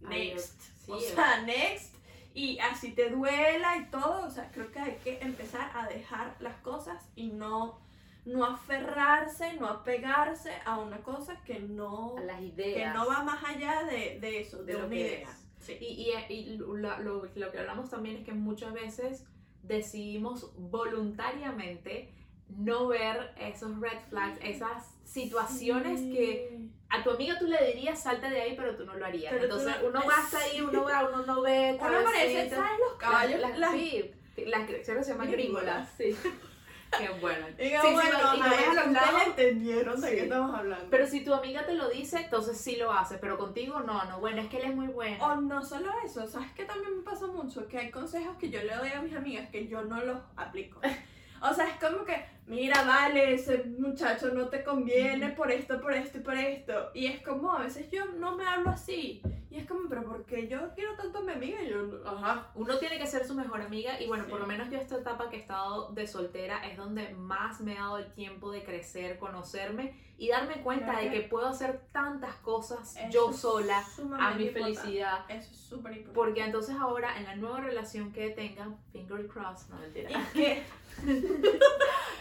next. 0.00 0.60
sí, 0.84 0.92
o 0.92 1.00
sea, 1.00 1.42
next. 1.42 1.94
Y 2.34 2.58
así 2.60 2.92
te 2.92 3.08
duela 3.10 3.76
y 3.78 3.86
todo. 3.90 4.26
O 4.26 4.30
sea, 4.30 4.50
creo 4.52 4.70
que 4.70 4.78
hay 4.78 4.96
que 5.02 5.18
empezar 5.20 5.70
a 5.74 5.86
dejar 5.88 6.36
las 6.40 6.56
cosas 6.58 7.02
y 7.16 7.28
no, 7.28 7.80
no 8.26 8.44
aferrarse, 8.44 9.54
no 9.54 9.66
apegarse 9.68 10.52
a 10.64 10.78
una 10.78 10.98
cosa 10.98 11.40
que 11.44 11.58
no, 11.58 12.16
a 12.18 12.20
las 12.20 12.38
que 12.38 12.44
ideas. 12.46 12.94
no 12.94 13.06
va 13.08 13.22
más 13.24 13.42
allá 13.42 13.84
de, 13.84 14.18
de 14.20 14.40
eso, 14.40 14.58
de, 14.58 14.72
de 14.74 14.78
lo 14.78 14.86
una 14.86 14.88
que 14.94 15.00
idea. 15.00 15.28
Sí. 15.58 15.76
Y, 15.80 16.12
y, 16.28 16.32
y 16.32 16.56
lo, 16.58 16.76
lo- 16.76 17.26
lo 17.34 17.50
que 17.50 17.58
hablamos 17.58 17.90
también 17.90 18.16
es 18.18 18.24
que 18.24 18.32
muchas 18.32 18.72
veces 18.72 19.24
decidimos 19.62 20.52
voluntariamente 20.56 22.12
no 22.48 22.88
ver 22.88 23.32
esos 23.38 23.78
red 23.80 23.98
flags, 24.08 24.38
esas 24.42 24.94
situaciones 25.04 26.00
que 26.00 26.58
a 26.88 27.02
tu 27.04 27.10
amiga 27.10 27.38
tú 27.38 27.46
le 27.46 27.72
dirías 27.72 28.02
salte 28.02 28.30
de 28.30 28.40
ahí, 28.40 28.54
pero 28.56 28.74
tú 28.76 28.84
no 28.86 28.94
lo 28.94 29.04
harías. 29.04 29.32
Pero 29.32 29.44
Entonces 29.44 29.74
no- 29.82 29.88
uno 29.88 30.00
va 30.08 30.16
hasta 30.18 30.38
ahí, 30.38 30.60
uno 30.60 30.84
va, 30.84 31.08
uno 31.08 31.26
no 31.26 31.42
ve. 31.42 31.78
Uno 31.80 32.04
parece. 32.04 32.50
¿sabes 32.50 32.78
los 32.88 32.98
caballos? 32.98 33.40
Las, 33.40 33.58
Las- 33.58 33.72
sí, 33.72 34.10
las 34.46 34.66
creo 34.66 34.78
que 34.98 35.04
se 35.04 35.10
llaman 35.12 35.30
gringolas. 35.30 35.90
Sí. 35.96 36.16
Qué 36.96 37.08
bueno. 37.20 37.46
Diga, 37.58 37.82
Sí, 37.82 37.88
sí, 37.88 37.92
bueno, 37.94 38.18
no, 38.22 38.34
y 38.36 38.40
ajá, 38.40 38.50
ves 38.50 38.60
a 38.60 38.74
los 38.74 38.86
ustedes 38.86 38.92
lados. 38.92 39.22
entendieron 39.26 40.00
de 40.00 40.08
Sí. 40.08 40.14
qué 40.16 40.22
estamos 40.22 40.54
hablando. 40.58 40.86
Pero 40.90 41.06
si 41.06 41.24
tu 41.24 41.34
amiga 41.34 41.66
te 41.66 41.74
lo 41.74 41.88
dice, 41.90 42.18
entonces 42.20 42.58
sí 42.58 42.76
lo 42.76 42.92
hace, 42.92 43.18
pero 43.18 43.36
contigo 43.36 43.80
no, 43.80 44.04
no, 44.06 44.20
bueno, 44.20 44.40
es 44.40 44.48
que 44.48 44.56
él 44.58 44.64
es 44.70 44.74
muy 44.74 44.86
bueno. 44.88 45.22
O 45.24 45.36
no 45.36 45.62
solo 45.62 45.92
eso, 46.04 46.26
¿sabes 46.26 46.50
qué 46.52 46.64
también 46.64 46.96
me 46.96 47.02
pasa 47.02 47.26
mucho? 47.26 47.66
Que 47.68 47.78
hay 47.78 47.90
consejos 47.90 48.36
que 48.38 48.48
yo 48.50 48.62
le 48.62 48.74
doy 48.74 48.88
a 48.90 49.02
mis 49.02 49.14
amigas 49.14 49.48
que 49.50 49.66
yo 49.68 49.82
no 49.82 50.02
los 50.04 50.18
aplico. 50.36 50.80
O 51.40 51.54
sea, 51.54 51.68
es 51.68 51.74
como 51.78 52.04
que, 52.04 52.20
mira, 52.48 52.82
vale, 52.82 53.34
ese 53.34 53.64
muchacho 53.78 54.30
no 54.32 54.48
te 54.48 54.64
conviene 54.64 55.30
por 55.30 55.50
esto, 55.50 55.80
por 55.80 55.92
esto 55.94 56.18
y 56.18 56.20
por 56.20 56.34
esto. 56.34 56.90
Y 56.94 57.06
es 57.06 57.22
como, 57.22 57.52
a 57.52 57.62
veces 57.62 57.90
yo 57.90 58.06
no 58.06 58.36
me 58.36 58.46
hablo 58.46 58.70
así. 58.70 59.22
Y 59.50 59.56
es 59.56 59.66
como, 59.66 59.88
pero 59.88 60.04
¿por 60.04 60.24
qué 60.26 60.46
yo 60.46 60.74
quiero 60.74 60.94
tanto 60.96 61.18
a 61.18 61.22
mi 61.22 61.32
amiga? 61.32 61.62
Y 61.62 61.70
yo, 61.70 62.02
ajá. 62.06 62.50
Uno 62.54 62.76
tiene 62.78 62.98
que 62.98 63.06
ser 63.06 63.26
su 63.26 63.34
mejor 63.34 63.62
amiga 63.62 64.00
y 64.00 64.06
bueno, 64.06 64.24
Sí. 64.24 64.30
por 64.30 64.40
lo 64.40 64.46
menos 64.46 64.70
yo 64.70 64.78
esta 64.78 64.96
etapa 64.96 65.30
que 65.30 65.36
he 65.36 65.40
estado 65.40 65.90
de 65.92 66.06
soltera 66.06 66.66
es 66.66 66.76
donde 66.76 67.10
más 67.14 67.60
me 67.60 67.72
he 67.72 67.76
dado 67.76 67.98
el 67.98 68.12
tiempo 68.12 68.50
de 68.50 68.62
crecer, 68.62 69.18
conocerme 69.18 69.94
y 70.18 70.28
darme 70.28 70.62
cuenta 70.62 70.98
de 70.98 71.10
que 71.10 71.18
que 71.22 71.28
puedo 71.28 71.46
hacer 71.46 71.80
tantas 71.92 72.34
cosas 72.36 72.96
Eso 72.96 73.08
yo 73.10 73.32
sola 73.32 73.82
a 74.20 74.34
mi 74.34 74.48
felicidad. 74.48 75.24
Eso 75.28 75.50
es 75.50 75.56
súper 75.56 75.92
importante. 75.92 76.14
Porque 76.14 76.44
entonces 76.44 76.76
ahora 76.78 77.16
en 77.16 77.24
la 77.24 77.36
nueva 77.36 77.60
relación 77.60 78.12
que 78.12 78.30
tenga, 78.30 78.68
finger 78.92 79.26
crossed, 79.28 79.68
no 79.70 79.78
mentira. 79.78 80.10
Y 80.10 80.36
que, 80.36 80.62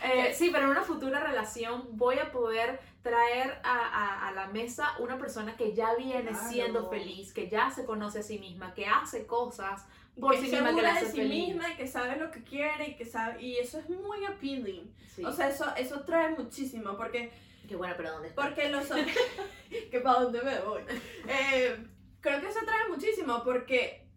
Eh, 0.04 0.34
sí, 0.34 0.50
pero 0.52 0.66
en 0.66 0.72
una 0.72 0.84
futura 0.84 1.20
relación 1.20 1.88
voy 1.92 2.20
a 2.20 2.32
poder 2.32 2.80
traer 3.02 3.60
a, 3.64 3.78
a- 3.88 4.28
a 4.28 4.32
la 4.34 4.48
mesa 4.48 4.92
una 5.00 5.18
persona 5.18 5.56
que 5.56 5.74
ya 5.74 5.96
viene 5.96 6.30
Claro. 6.32 6.50
siendo 6.50 6.90
feliz, 6.90 7.34
que 7.34 7.50
ya 7.50 7.70
se 7.72 7.86
conoce 7.86 8.20
a 8.20 8.24
sí 8.24 8.38
misma, 8.40 8.74
que 8.74 8.86
hace 8.86 9.26
cosas 9.26 9.86
por 10.20 10.34
que 10.34 10.42
sí 10.42 10.52
misma 10.52 10.76
que 10.76 10.82
de 10.82 11.12
sí 11.12 11.18
feliz. 11.18 11.48
misma 11.48 11.72
y 11.72 11.76
que 11.76 11.88
sabe 11.88 12.18
lo 12.18 12.32
que 12.32 12.44
quiere 12.44 12.90
y 12.90 12.96
que 12.96 13.06
sabe, 13.06 13.42
y 13.42 13.58
eso 13.58 13.80
es 13.80 13.90
muy 13.90 14.26
appealing. 14.26 14.94
Sí. 15.16 15.24
O 15.24 15.32
sea, 15.32 15.50
eso, 15.50 15.66
eso 15.78 16.02
trae 16.02 16.30
muchísimo 16.36 16.96
porque 16.98 17.32
Qué 17.68 17.76
bueno, 17.76 17.96
pero 17.98 18.12
¿dónde 18.14 18.30
está? 18.30 18.42
Porque 18.44 18.70
los 18.70 18.86
que 19.92 20.00
para 20.00 20.22
dónde 20.22 20.42
me 20.42 20.60
voy. 20.62 20.82
Eh, 21.28 21.86
creo 22.22 22.40
que 22.40 22.48
eso 22.48 22.60
trae 22.66 22.88
muchísimo 22.90 23.44
porque 23.44 24.08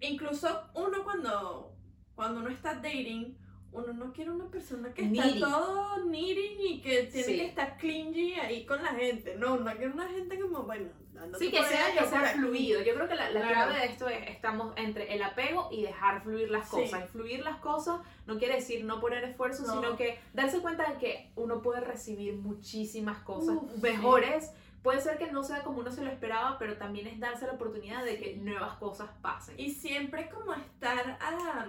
incluso 0.00 0.68
uno 0.74 1.02
cuando, 1.02 1.74
cuando 2.14 2.40
uno 2.40 2.50
está 2.50 2.74
dating, 2.74 3.36
uno 3.72 3.92
no 3.92 4.12
quiere 4.12 4.30
una 4.30 4.46
persona 4.46 4.92
que 4.92 5.02
está 5.04 5.38
todo 5.38 6.04
needy 6.06 6.56
y 6.60 6.80
que 6.80 7.04
tiene 7.04 7.26
Sí. 7.26 7.36
que 7.36 7.46
estar 7.46 7.76
clingy 7.78 8.34
ahí 8.34 8.66
con 8.66 8.82
la 8.82 8.90
gente. 8.90 9.36
No, 9.36 9.56
no 9.58 9.70
quiere 9.72 9.92
una 9.92 10.08
gente 10.08 10.38
como, 10.40 10.62
bueno, 10.64 10.88
andate 11.20 11.44
Sí, 11.44 11.50
que 11.50 11.58
por 11.58 11.66
sea, 11.66 11.84
allá, 11.86 11.94
que 11.94 12.04
yo 12.04 12.10
por 12.10 12.18
sea 12.20 12.30
aquí. 12.30 12.38
fluido. 12.40 12.82
Yo 12.82 12.94
creo 12.94 13.08
que 13.08 13.14
la, 13.14 13.30
la 13.30 13.40
Claro. 13.40 13.54
clave 13.54 13.78
de 13.78 13.84
esto 13.92 14.08
es, 14.08 14.28
estamos 14.28 14.72
entre 14.76 15.14
el 15.14 15.22
apego 15.22 15.68
y 15.70 15.82
dejar 15.82 16.22
fluir 16.22 16.50
las 16.50 16.68
Sí. 16.68 16.76
cosas. 16.76 17.04
Y 17.04 17.08
fluir 17.08 17.40
las 17.44 17.58
cosas 17.58 18.00
no 18.26 18.38
quiere 18.38 18.54
decir 18.56 18.84
no 18.84 19.00
poner 19.00 19.22
esfuerzo, 19.24 19.64
No. 19.66 19.74
sino 19.74 19.96
que 19.96 20.18
darse 20.32 20.60
cuenta 20.60 20.90
de 20.90 20.98
que 20.98 21.30
uno 21.36 21.62
puede 21.62 21.80
recibir 21.80 22.34
muchísimas 22.36 23.18
cosas 23.18 23.56
Uf, 23.60 23.82
mejores. 23.82 24.50
Puede 24.82 25.00
ser 25.02 25.18
que 25.18 25.30
no 25.30 25.42
sea 25.44 25.62
como 25.62 25.80
uno 25.80 25.92
se 25.92 26.02
lo 26.02 26.10
esperaba, 26.10 26.58
pero 26.58 26.78
también 26.78 27.06
es 27.06 27.20
darse 27.20 27.46
la 27.46 27.52
oportunidad 27.52 28.02
de 28.02 28.18
que 28.18 28.36
nuevas 28.36 28.74
cosas 28.78 29.10
pasen. 29.20 29.60
Y 29.60 29.70
siempre 29.70 30.30
como 30.30 30.54
estar 30.54 31.18
a, 31.20 31.66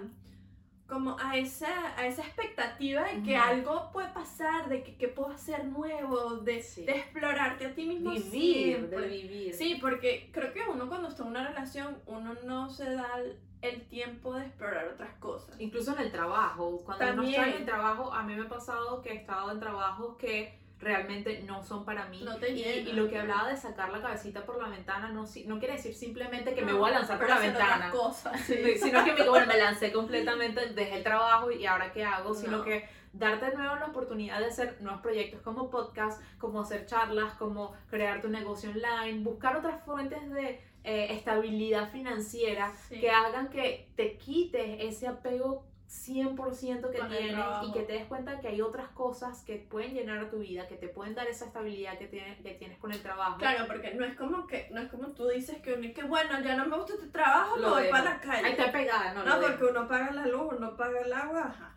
como 0.92 1.16
a 1.18 1.36
esa, 1.38 1.96
a 1.96 2.06
esa 2.06 2.20
expectativa 2.22 3.02
de 3.04 3.22
que 3.22 3.36
algo 3.36 3.90
puede 3.92 4.08
pasar, 4.08 4.68
de 4.68 4.82
que, 4.82 4.96
que 4.96 5.08
puedo 5.08 5.30
hacer 5.30 5.64
nuevo, 5.64 6.36
de, 6.36 6.62
Sí. 6.62 6.84
de 6.84 6.92
explorarte 6.98 7.66
a 7.66 7.74
ti 7.74 7.86
mismo 7.86 8.10
vivir, 8.10 8.76
siempre. 8.76 9.00
de 9.00 9.08
vivir. 9.08 9.54
Sí, 9.54 9.78
porque 9.80 10.28
creo 10.32 10.52
que 10.52 10.60
uno 10.70 10.88
cuando 10.88 11.08
está 11.08 11.22
en 11.22 11.28
una 11.30 11.48
relación, 11.48 11.96
uno 12.06 12.34
no 12.44 12.68
se 12.68 12.90
da 12.94 13.08
el, 13.18 13.38
el 13.62 13.82
tiempo 13.88 14.34
de 14.34 14.46
explorar 14.46 14.86
otras 14.88 15.14
cosas. 15.14 15.54
Incluso 15.58 15.92
en 15.94 16.00
el 16.00 16.12
trabajo. 16.12 16.82
Cuando 16.84 17.04
uno 17.04 17.14
También. 17.22 17.40
está 17.40 17.50
en 17.54 17.56
el 17.62 17.64
trabajo, 17.64 18.12
a 18.12 18.22
mí 18.24 18.34
me 18.34 18.42
ha 18.42 18.48
pasado 18.48 19.00
que 19.00 19.10
he 19.12 19.16
estado 19.16 19.50
en 19.50 19.60
trabajos 19.60 20.16
que 20.18 20.60
realmente 20.82 21.42
no 21.46 21.62
son 21.62 21.84
para 21.84 22.06
mí. 22.06 22.20
No 22.24 22.36
te 22.36 22.50
y, 22.50 22.92
lo 22.92 23.08
que 23.08 23.18
hablaba 23.18 23.48
de 23.48 23.56
sacar 23.56 23.90
la 23.90 24.02
cabecita 24.02 24.44
por 24.44 24.60
la 24.60 24.68
ventana 24.68 25.10
no, 25.10 25.26
si- 25.26 25.44
no 25.44 25.58
quiere 25.58 25.74
decir 25.74 25.94
simplemente 25.94 26.54
que 26.54 26.62
me 26.62 26.72
voy 26.72 26.90
a 26.90 26.94
lanzar 26.94 27.18
por 27.18 27.28
la 27.28 27.38
ventana. 27.38 27.90
cosas, 27.90 28.40
sí. 28.40 28.76
Sino 28.78 29.04
que 29.04 29.12
me, 29.14 29.28
bueno, 29.28 29.46
me 29.46 29.56
lancé 29.56 29.92
completamente, 29.92 30.66
dejé 30.74 30.96
el 30.98 31.02
trabajo 31.04 31.50
y 31.50 31.64
ahora 31.66 31.92
qué 31.92 32.04
hago, 32.04 32.34
sino 32.34 32.58
No. 32.58 32.64
que 32.64 32.88
darte 33.12 33.46
de 33.50 33.56
nuevo 33.56 33.76
la 33.76 33.86
oportunidad 33.86 34.40
de 34.40 34.46
hacer 34.46 34.78
nuevos 34.80 35.00
proyectos 35.02 35.40
como 35.42 35.70
podcast, 35.70 36.20
como 36.38 36.60
hacer 36.62 36.86
charlas, 36.86 37.34
como 37.34 37.74
crear 37.88 38.20
tu 38.20 38.28
negocio 38.28 38.70
online, 38.70 39.22
buscar 39.22 39.56
otras 39.56 39.84
fuentes 39.84 40.30
de 40.32 40.60
eh, 40.84 41.06
estabilidad 41.14 41.92
financiera 41.92 42.72
Sí. 42.88 42.98
que 43.00 43.10
hagan 43.10 43.48
que 43.50 43.88
te 43.94 44.16
quites 44.18 44.78
ese 44.80 45.06
apego 45.06 45.64
100% 45.92 46.90
que 46.90 46.98
Con 46.98 47.08
tienes 47.10 47.44
y 47.68 47.72
que 47.72 47.82
te 47.82 47.92
des 47.92 48.06
cuenta 48.06 48.40
que 48.40 48.48
hay 48.48 48.62
otras 48.62 48.88
cosas 48.88 49.42
que 49.44 49.56
pueden 49.56 49.92
llenar 49.92 50.30
tu 50.30 50.38
vida, 50.38 50.66
que 50.66 50.76
te 50.76 50.88
pueden 50.88 51.14
dar 51.14 51.26
esa 51.26 51.44
estabilidad 51.44 51.98
que 51.98 52.06
tienes, 52.06 52.40
que 52.40 52.54
tienes 52.54 52.78
con 52.78 52.92
el 52.92 53.02
trabajo. 53.02 53.36
Claro, 53.36 53.66
porque 53.66 53.92
no 53.94 54.04
es 54.06 54.16
como 54.16 54.46
que 54.46 54.68
no 54.72 54.80
es 54.80 54.88
como 54.90 55.08
tú 55.08 55.28
dices 55.28 55.60
que 55.60 55.74
uno 55.74 55.92
que 55.94 56.02
bueno, 56.04 56.40
ya 56.40 56.56
no 56.56 56.64
me 56.64 56.78
gusta 56.78 56.94
este 56.94 57.08
trabajo, 57.08 57.56
me 57.56 57.62
Lo 57.62 57.70
voy 57.70 57.82
dejo. 57.82 57.92
para 57.92 58.04
la 58.14 58.20
calle. 58.20 58.46
Ahí 58.46 58.52
está 58.52 58.72
pegada, 58.72 59.12
¿no? 59.12 59.22
No, 59.22 59.34
Lo 59.36 59.40
dejo. 59.40 59.52
porque 59.52 59.66
uno 59.66 59.86
paga 59.86 60.10
la 60.12 60.26
luz, 60.26 60.54
uno 60.56 60.76
paga 60.76 61.00
el 61.00 61.12
agua, 61.12 61.42
ajá. 61.48 61.76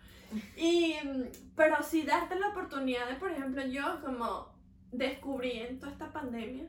Y, 0.56 0.96
pero 1.56 1.84
sí 1.84 2.04
darte 2.04 2.40
la 2.40 2.50
oportunidad 2.50 3.08
de, 3.10 3.16
por 3.16 3.32
ejemplo, 3.32 3.66
yo 3.66 4.02
como 4.02 4.50
descubrí 4.94 5.60
en 5.60 5.80
toda 5.80 5.92
esta 5.92 6.12
pandemia 6.14 6.66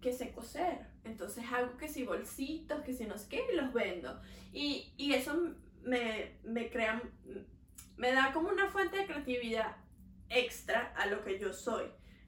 que 0.00 0.12
sé 0.12 0.32
coser. 0.32 0.86
Entonces 1.04 1.44
hago 1.52 1.76
que 1.76 1.88
si 1.88 2.04
bolsitos, 2.04 2.80
que 2.82 2.92
si 2.92 3.06
no 3.06 3.16
sé 3.16 3.28
qué, 3.28 3.46
y 3.52 3.56
los 3.56 3.72
vendo. 3.72 4.20
Y, 4.52 4.92
y 4.96 5.14
eso 5.14 5.54
me, 5.82 6.32
me 6.44 6.70
crea, 6.70 7.02
me 7.96 8.12
da 8.12 8.32
como 8.32 8.48
una 8.48 8.68
fuente 8.68 8.98
de 8.98 9.06
creatividad 9.06 9.76
extra 10.28 10.92
a 10.96 11.06
lo 11.06 11.22
que 11.24 11.38
yo 11.38 11.52
soy. 11.52 11.86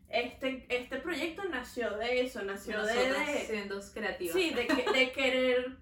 Este, 0.08 0.66
este 0.68 0.98
proyecto 0.98 1.44
nació 1.44 1.96
de 1.96 2.20
eso, 2.20 2.42
nació 2.42 2.84
de, 2.84 2.94
de, 3.12 3.46
siendo 3.46 3.80
creativas. 3.94 4.34
sí, 4.34 4.50
de, 4.50 4.66
que- 4.66 4.90
de 4.92 5.12
querer 5.14 5.76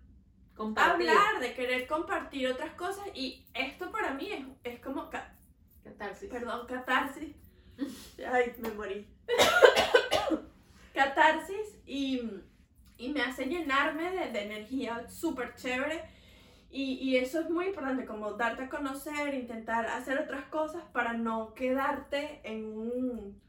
Compartir. 0.55 1.09
hablar, 1.09 1.41
de 1.41 1.55
querer 1.55 1.87
compartir 1.87 2.47
otras 2.49 2.73
cosas 2.75 3.05
y 3.15 3.45
esto 3.55 3.91
para 3.91 4.13
mí 4.15 4.31
es, 4.31 4.75
es 4.75 4.81
como, 4.81 5.09
ca- 5.11 5.35
Catarsis. 5.83 6.29
perdón, 6.31 6.67
catarsis. 6.69 7.35
Ay, 8.31 8.53
me 8.59 8.69
morí. 8.71 9.07
catarsis 10.95 11.79
y, 11.87 12.21
y 12.99 13.09
me 13.11 13.23
hace 13.23 13.47
llenarme 13.47 14.11
de, 14.13 14.31
de 14.33 14.43
energía 14.43 15.09
súper 15.09 15.55
chévere 15.55 16.05
y, 16.71 16.95
y 16.95 17.17
eso 17.17 17.41
es 17.41 17.51
muy 17.51 17.67
importante, 17.67 18.05
como 18.05 18.33
darte 18.33 18.65
a 18.65 18.69
conocer, 18.69 19.35
intentar 19.35 19.87
hacer 19.87 20.19
otras 20.19 20.45
cosas 20.45 20.85
para 20.93 21.15
no 21.15 21.55
quedarte 21.55 22.41
en 22.45 22.65
un, 22.65 23.41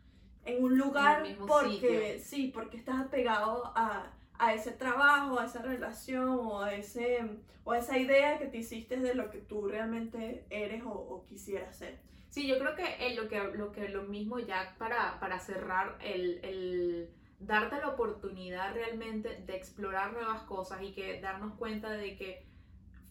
en 0.45 0.63
un 0.63 0.77
lugar 0.77 1.21
mismo 1.21 1.45
porque, 1.45 2.19
sí, 2.19 2.51
porque 2.53 2.77
estás 2.77 2.99
apegado 2.99 3.71
a, 3.75 4.11
a 4.39 4.53
ese 4.53 4.71
trabajo, 4.71 5.39
a 5.39 5.45
esa 5.45 5.61
relación 5.61 6.29
o 6.29 6.61
a, 6.61 6.73
ese, 6.73 7.19
o 7.63 7.73
a 7.73 7.77
esa 7.77 7.97
idea 7.99 8.39
que 8.39 8.47
te 8.47 8.57
hiciste 8.57 8.97
de 8.97 9.13
lo 9.13 9.29
que 9.29 9.37
tú 9.37 9.67
realmente 9.67 10.45
eres 10.49 10.83
o, 10.83 10.89
o 10.89 11.25
quisieras 11.25 11.77
ser. 11.77 11.99
Sí, 12.29 12.47
yo 12.47 12.57
creo 12.57 12.75
que 12.75 12.85
eh, 12.99 13.13
lo 13.15 13.27
que 13.27 13.39
lo 13.55 13.71
que 13.73 13.89
lo 13.89 14.03
mismo 14.03 14.39
ya 14.39 14.73
para, 14.77 15.19
para 15.19 15.37
cerrar 15.37 15.97
el, 16.01 16.39
el 16.43 17.09
darte 17.39 17.77
la 17.77 17.89
oportunidad 17.89 18.73
realmente 18.73 19.43
de 19.45 19.55
explorar 19.55 20.13
nuevas 20.13 20.43
cosas 20.43 20.81
y 20.81 20.93
que 20.93 21.19
darnos 21.19 21.53
cuenta 21.55 21.89
de 21.89 22.15
que 22.15 22.45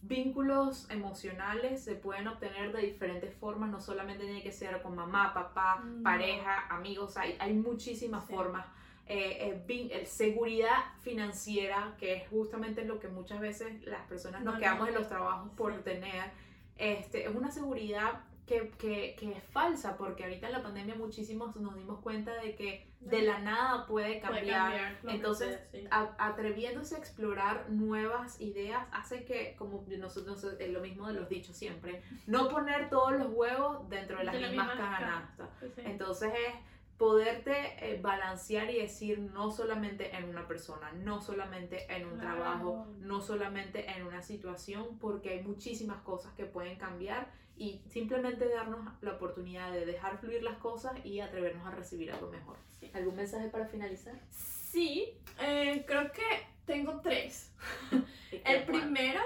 vínculos 0.03 0.89
emocionales 0.89 1.83
se 1.83 1.95
pueden 1.95 2.27
obtener 2.27 2.73
de 2.73 2.81
diferentes 2.81 3.33
formas, 3.35 3.69
no 3.69 3.79
solamente 3.79 4.25
tiene 4.25 4.41
que 4.41 4.51
ser 4.51 4.81
con 4.81 4.95
mamá, 4.95 5.33
papá, 5.33 5.81
No. 5.83 6.03
pareja, 6.03 6.67
amigos, 6.69 7.17
hay, 7.17 7.35
hay 7.39 7.53
muchísimas 7.53 8.25
Sí. 8.25 8.33
formas. 8.33 8.65
Eh, 9.07 9.61
eh, 9.67 10.05
seguridad 10.05 10.77
financiera, 11.01 11.95
que 11.99 12.13
es 12.15 12.27
justamente 12.29 12.85
lo 12.85 12.99
que 12.99 13.09
muchas 13.09 13.39
veces 13.41 13.83
las 13.85 14.01
personas 14.07 14.41
nos 14.41 14.53
No, 14.55 14.59
quedamos 14.59 14.81
no. 14.83 14.87
en 14.87 14.93
los 14.95 15.07
trabajos 15.07 15.49
por 15.57 15.73
Sí. 15.75 15.81
tener, 15.83 16.31
este, 16.77 17.25
es 17.25 17.35
una 17.35 17.51
seguridad 17.51 18.21
que, 18.51 18.69
que, 18.77 19.15
que 19.17 19.31
es 19.31 19.43
falsa, 19.45 19.97
porque 19.97 20.23
ahorita 20.23 20.47
en 20.47 20.53
la 20.53 20.61
pandemia 20.63 20.95
muchísimos 20.95 21.55
nos 21.55 21.75
dimos 21.75 21.99
cuenta 22.01 22.33
de 22.41 22.55
que 22.55 22.85
de 22.99 23.21
la 23.21 23.39
nada 23.39 23.85
puede 23.87 24.19
Puede 24.19 24.19
cambiar. 24.19 24.97
lo 25.03 25.09
que 25.09 25.15
Entonces, 25.15 25.59
sea, 25.71 25.81
sí. 25.81 25.87
A- 25.89 26.15
atreviéndose 26.19 26.95
a 26.95 26.97
explorar 26.99 27.69
nuevas 27.69 28.39
ideas 28.41 28.85
hace 28.91 29.23
que, 29.23 29.55
como 29.57 29.85
nosotros, 29.97 30.43
es 30.59 30.69
lo 30.71 30.81
mismo 30.81 31.07
de 31.07 31.13
los 31.13 31.29
dichos 31.29 31.55
siempre, 31.55 32.01
no 32.27 32.49
poner 32.49 32.89
todos 32.89 33.13
los 33.13 33.29
huevos 33.31 33.89
dentro 33.89 34.17
de 34.17 34.25
las 34.25 34.33
De 34.35 34.41
la 34.41 34.47
mismas 34.49 34.75
misma 34.75 34.97
canastas. 34.99 35.49
Sí. 35.75 35.81
Entonces 35.85 36.31
es 36.33 36.53
poderte 36.97 37.53
eh, 37.79 37.99
balancear 38.01 38.69
y 38.69 38.79
decir 38.79 39.19
no 39.19 39.51
solamente 39.51 40.15
en 40.15 40.25
una 40.29 40.47
persona, 40.47 40.91
no 40.91 41.21
solamente 41.21 41.91
en 41.93 42.05
un 42.05 42.19
Claro. 42.19 42.35
trabajo, 42.37 42.87
no 42.99 43.21
solamente 43.21 43.89
en 43.89 44.05
una 44.05 44.21
situación, 44.21 44.97
porque 44.99 45.31
hay 45.31 45.41
muchísimas 45.43 46.01
cosas 46.03 46.33
que 46.33 46.45
pueden 46.45 46.77
cambiar 46.77 47.31
y 47.57 47.81
simplemente 47.89 48.47
darnos 48.49 48.87
la 49.01 49.13
oportunidad 49.13 49.71
de 49.71 49.85
dejar 49.85 50.17
fluir 50.19 50.43
las 50.43 50.57
cosas 50.57 50.93
y 51.05 51.19
atrevernos 51.19 51.65
a 51.65 51.71
recibir 51.71 52.11
algo 52.11 52.29
mejor. 52.31 52.57
Sí. 52.79 52.91
¿Algún 52.93 53.15
mensaje 53.15 53.49
para 53.49 53.65
finalizar? 53.67 54.19
Sí, 54.29 55.17
eh, 55.39 55.83
creo 55.87 56.11
que 56.11 56.23
tengo 56.65 57.01
tres. 57.01 57.51
El 58.45 58.63
primero 58.63 59.21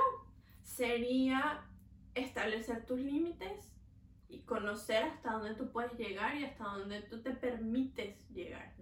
sería 0.64 1.62
establecer 2.16 2.86
tus 2.86 3.00
límites 3.00 3.72
y 4.28 4.40
conocer 4.42 5.04
hasta 5.04 5.32
dónde 5.32 5.56
tú 5.56 5.72
puedes 5.72 5.94
llegar 5.94 6.36
y 6.36 6.46
hasta 6.46 6.64
dónde 6.64 7.02
tú 7.02 7.22
te 7.22 7.32
permites 7.32 8.28
llegar. 8.30 8.74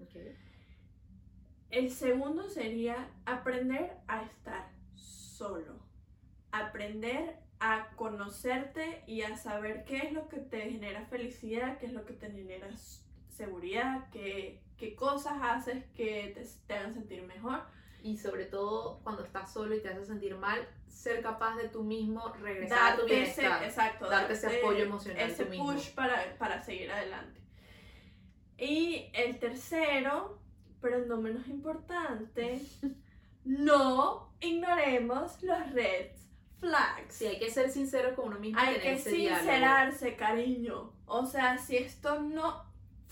El 1.69 1.89
segundo 1.89 2.49
sería 2.49 3.09
aprender 3.25 3.97
a 4.07 4.23
estar 4.23 4.71
solo. 4.95 5.79
Aprender 6.51 7.39
a 7.59 7.89
conocerte 7.95 9.03
y 9.07 9.23
a 9.23 9.37
saber 9.37 9.85
qué 9.85 9.97
es 9.97 10.13
lo 10.13 10.27
que 10.29 10.37
te 10.37 10.69
genera 10.69 11.05
felicidad, 11.05 11.79
qué 11.79 11.87
es 11.87 11.93
lo 11.93 12.05
que 12.05 12.13
te 12.13 12.29
genera 12.29 12.67
seguridad, 13.29 14.09
qué, 14.11 14.61
qué 14.77 14.95
cosas 14.95 15.39
haces 15.41 15.83
que 15.95 16.31
te, 16.35 16.45
te 16.67 16.73
hagan 16.73 16.93
sentir 16.93 17.23
mejor. 17.23 17.63
Y 18.03 18.17
sobre 18.17 18.45
todo 18.45 18.99
cuando 19.03 19.23
estás 19.23 19.51
solo 19.51 19.73
y 19.73 19.81
te 19.81 19.89
hace 19.89 20.05
sentir 20.05 20.35
mal, 20.35 20.67
ser 20.87 21.21
capaz 21.23 21.55
de 21.55 21.69
tú 21.69 21.83
mismo 21.83 22.33
regresar 22.41 22.93
a 22.93 22.95
tu 22.97 23.05
ese, 23.05 23.15
bienestar. 23.15 23.63
exacto, 23.63 24.09
darte 24.09 24.33
ese 24.33 24.59
apoyo 24.59 24.83
emocional 24.83 25.29
ese 25.31 25.45
tú 25.45 25.51
mismo. 25.51 25.73
push 25.73 25.89
para, 25.95 26.37
para 26.37 26.61
seguir 26.61 26.91
adelante. 26.91 27.41
Y 28.57 29.09
el 29.13 29.39
tercero, 29.39 30.39
pero 30.81 31.05
no 31.05 31.17
menos 31.17 31.47
importante, 31.47 32.61
no 33.45 34.33
ignoremos 34.41 35.41
los 35.41 35.71
red 35.71 36.11
flags. 36.59 37.15
Sí, 37.15 37.25
hay 37.25 37.39
que 37.39 37.49
ser 37.49 37.69
sincero 37.69 38.15
con 38.15 38.27
uno 38.27 38.39
mismo 38.39 38.59
Hay 38.59 38.75
que 38.75 38.95
diálogo. 38.95 39.37
sincerarse, 39.39 40.15
cariño. 40.15 40.93
O 41.05 41.25
sea, 41.25 41.57
si 41.57 41.77
esto 41.77 42.21
no 42.21 42.63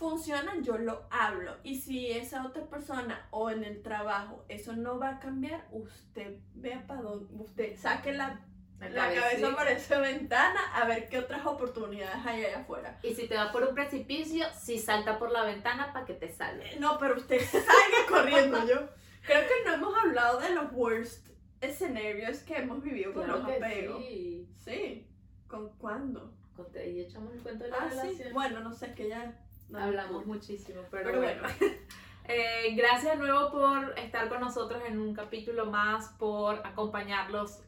funciona, 0.01 0.53
yo 0.61 0.77
lo 0.77 1.05
hablo. 1.11 1.55
Y 1.63 1.79
si 1.79 2.11
esa 2.11 2.45
otra 2.45 2.65
persona 2.65 3.27
o 3.31 3.49
en 3.49 3.63
el 3.63 3.81
trabajo 3.81 4.43
eso 4.49 4.75
no 4.75 4.99
va 4.99 5.09
a 5.11 5.19
cambiar, 5.19 5.65
usted 5.71 6.37
vea 6.55 6.85
para 6.87 7.01
dónde, 7.03 7.33
usted 7.41 7.77
saque 7.77 8.11
la, 8.11 8.41
La 8.79 8.89
la 8.89 9.13
cabeza 9.13 9.55
por 9.55 9.67
esa 9.67 9.99
ventana 9.99 10.59
a 10.73 10.85
ver 10.87 11.07
qué 11.07 11.19
otras 11.19 11.45
oportunidades 11.45 12.25
hay 12.25 12.43
allá 12.45 12.59
afuera. 12.61 12.99
Y 13.03 13.13
si 13.13 13.27
te 13.27 13.35
va 13.35 13.51
por 13.51 13.61
un 13.63 13.75
precipicio, 13.75 14.43
si 14.59 14.79
salta 14.79 15.19
por 15.19 15.31
la 15.31 15.43
ventana 15.43 15.93
para 15.93 16.05
que 16.05 16.15
te 16.15 16.29
salve. 16.29 16.75
No, 16.79 16.97
pero 16.97 17.15
usted 17.15 17.39
salga 17.51 18.01
corriendo. 18.09 18.57
Yo 18.67 18.89
creo 19.25 19.41
que 19.47 19.65
no 19.65 19.73
hemos 19.75 19.95
hablado 20.03 20.39
de 20.39 20.49
los 20.55 20.71
worst 20.73 21.27
escenarios 21.61 22.39
que 22.39 22.57
hemos 22.57 22.81
vivido 22.81 23.13
con 23.13 23.27
los 23.27 23.43
apegos. 23.43 24.03
sí. 24.03 24.49
Sí. 24.57 25.07
¿Con 25.47 25.69
cuándo? 25.77 26.33
conté 26.55 26.89
y 26.91 26.99
echamos 27.01 27.33
el 27.33 27.39
cuento 27.41 27.63
de 27.63 27.69
la 27.71 27.77
Ah, 27.77 27.89
sí. 27.89 27.97
relación. 27.97 28.33
Bueno, 28.33 28.59
no 28.61 28.73
sé, 28.73 28.93
que 28.93 29.07
ya. 29.09 29.33
Hablamos 29.73 30.25
muchísimo, 30.25 30.81
pero, 30.89 31.05
Pero 31.05 31.21
bueno. 31.21 31.41
bueno. 31.59 31.75
Eh, 32.25 32.75
gracias 32.75 33.13
de 33.13 33.17
nuevo 33.17 33.51
por 33.51 33.97
estar 33.97 34.29
con 34.29 34.39
nosotros 34.39 34.81
en 34.87 34.99
un 34.99 35.13
capítulo 35.13 35.65
más, 35.65 36.09
por 36.19 36.65
acompañarlos, 36.65 37.63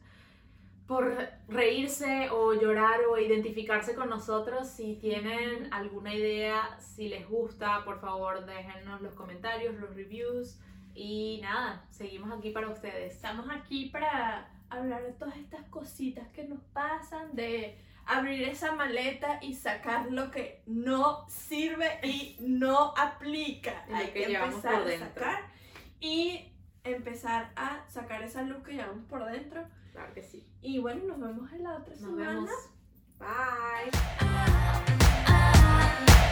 por 0.86 1.12
reírse 1.48 2.30
o 2.30 2.54
llorar 2.54 3.00
o 3.10 3.18
identificarse 3.18 3.94
con 3.94 4.08
nosotros. 4.08 4.68
Si 4.68 4.94
tienen 4.94 5.72
alguna 5.72 6.14
idea, 6.14 6.78
si 6.80 7.08
les 7.08 7.28
gusta, 7.28 7.84
por 7.84 8.00
favor 8.00 8.46
déjennos 8.46 9.02
los 9.02 9.14
comentarios, 9.14 9.74
los 9.74 9.94
reviews. 9.94 10.58
Y 10.94 11.40
nada, 11.42 11.84
seguimos 11.90 12.30
aquí 12.32 12.50
para 12.50 12.68
ustedes. 12.68 13.14
Estamos 13.14 13.46
aquí 13.50 13.86
para 13.86 14.48
hablar 14.70 15.02
de 15.02 15.12
todas 15.12 15.36
estas 15.36 15.66
cositas 15.68 16.28
que 16.28 16.44
nos 16.44 16.60
pasan, 16.72 17.34
de 17.34 17.76
abrir 18.06 18.42
esa 18.48 18.72
maleta 18.72 19.38
y 19.42 19.54
sacar 19.54 20.10
lo 20.10 20.30
que 20.30 20.62
no 20.66 21.28
sirve 21.28 22.00
y 22.02 22.36
no 22.40 22.94
aplica. 22.96 23.84
Hay 23.92 24.08
que, 24.08 24.24
empezar 24.24 24.82
a 24.82 24.98
sacar 24.98 25.38
y 26.00 26.52
empezar 26.84 27.52
a 27.56 27.84
sacar 27.88 28.22
esa 28.22 28.42
luz 28.42 28.62
que 28.62 28.72
llevamos 28.72 29.04
por 29.06 29.24
dentro. 29.24 29.66
Claro 29.92 30.12
que 30.12 30.22
sí. 30.22 30.46
Y 30.60 30.78
bueno, 30.78 31.16
nos 31.16 31.20
vemos 31.20 31.52
en 31.52 31.64
la 31.64 31.76
otra 31.76 31.94
nos 31.94 32.00
semana. 32.00 32.30
Vemos. 32.30 32.50
Bye. 33.18 33.90
Ah, 34.20 34.84
ah, 35.26 35.64
ah. 36.26 36.30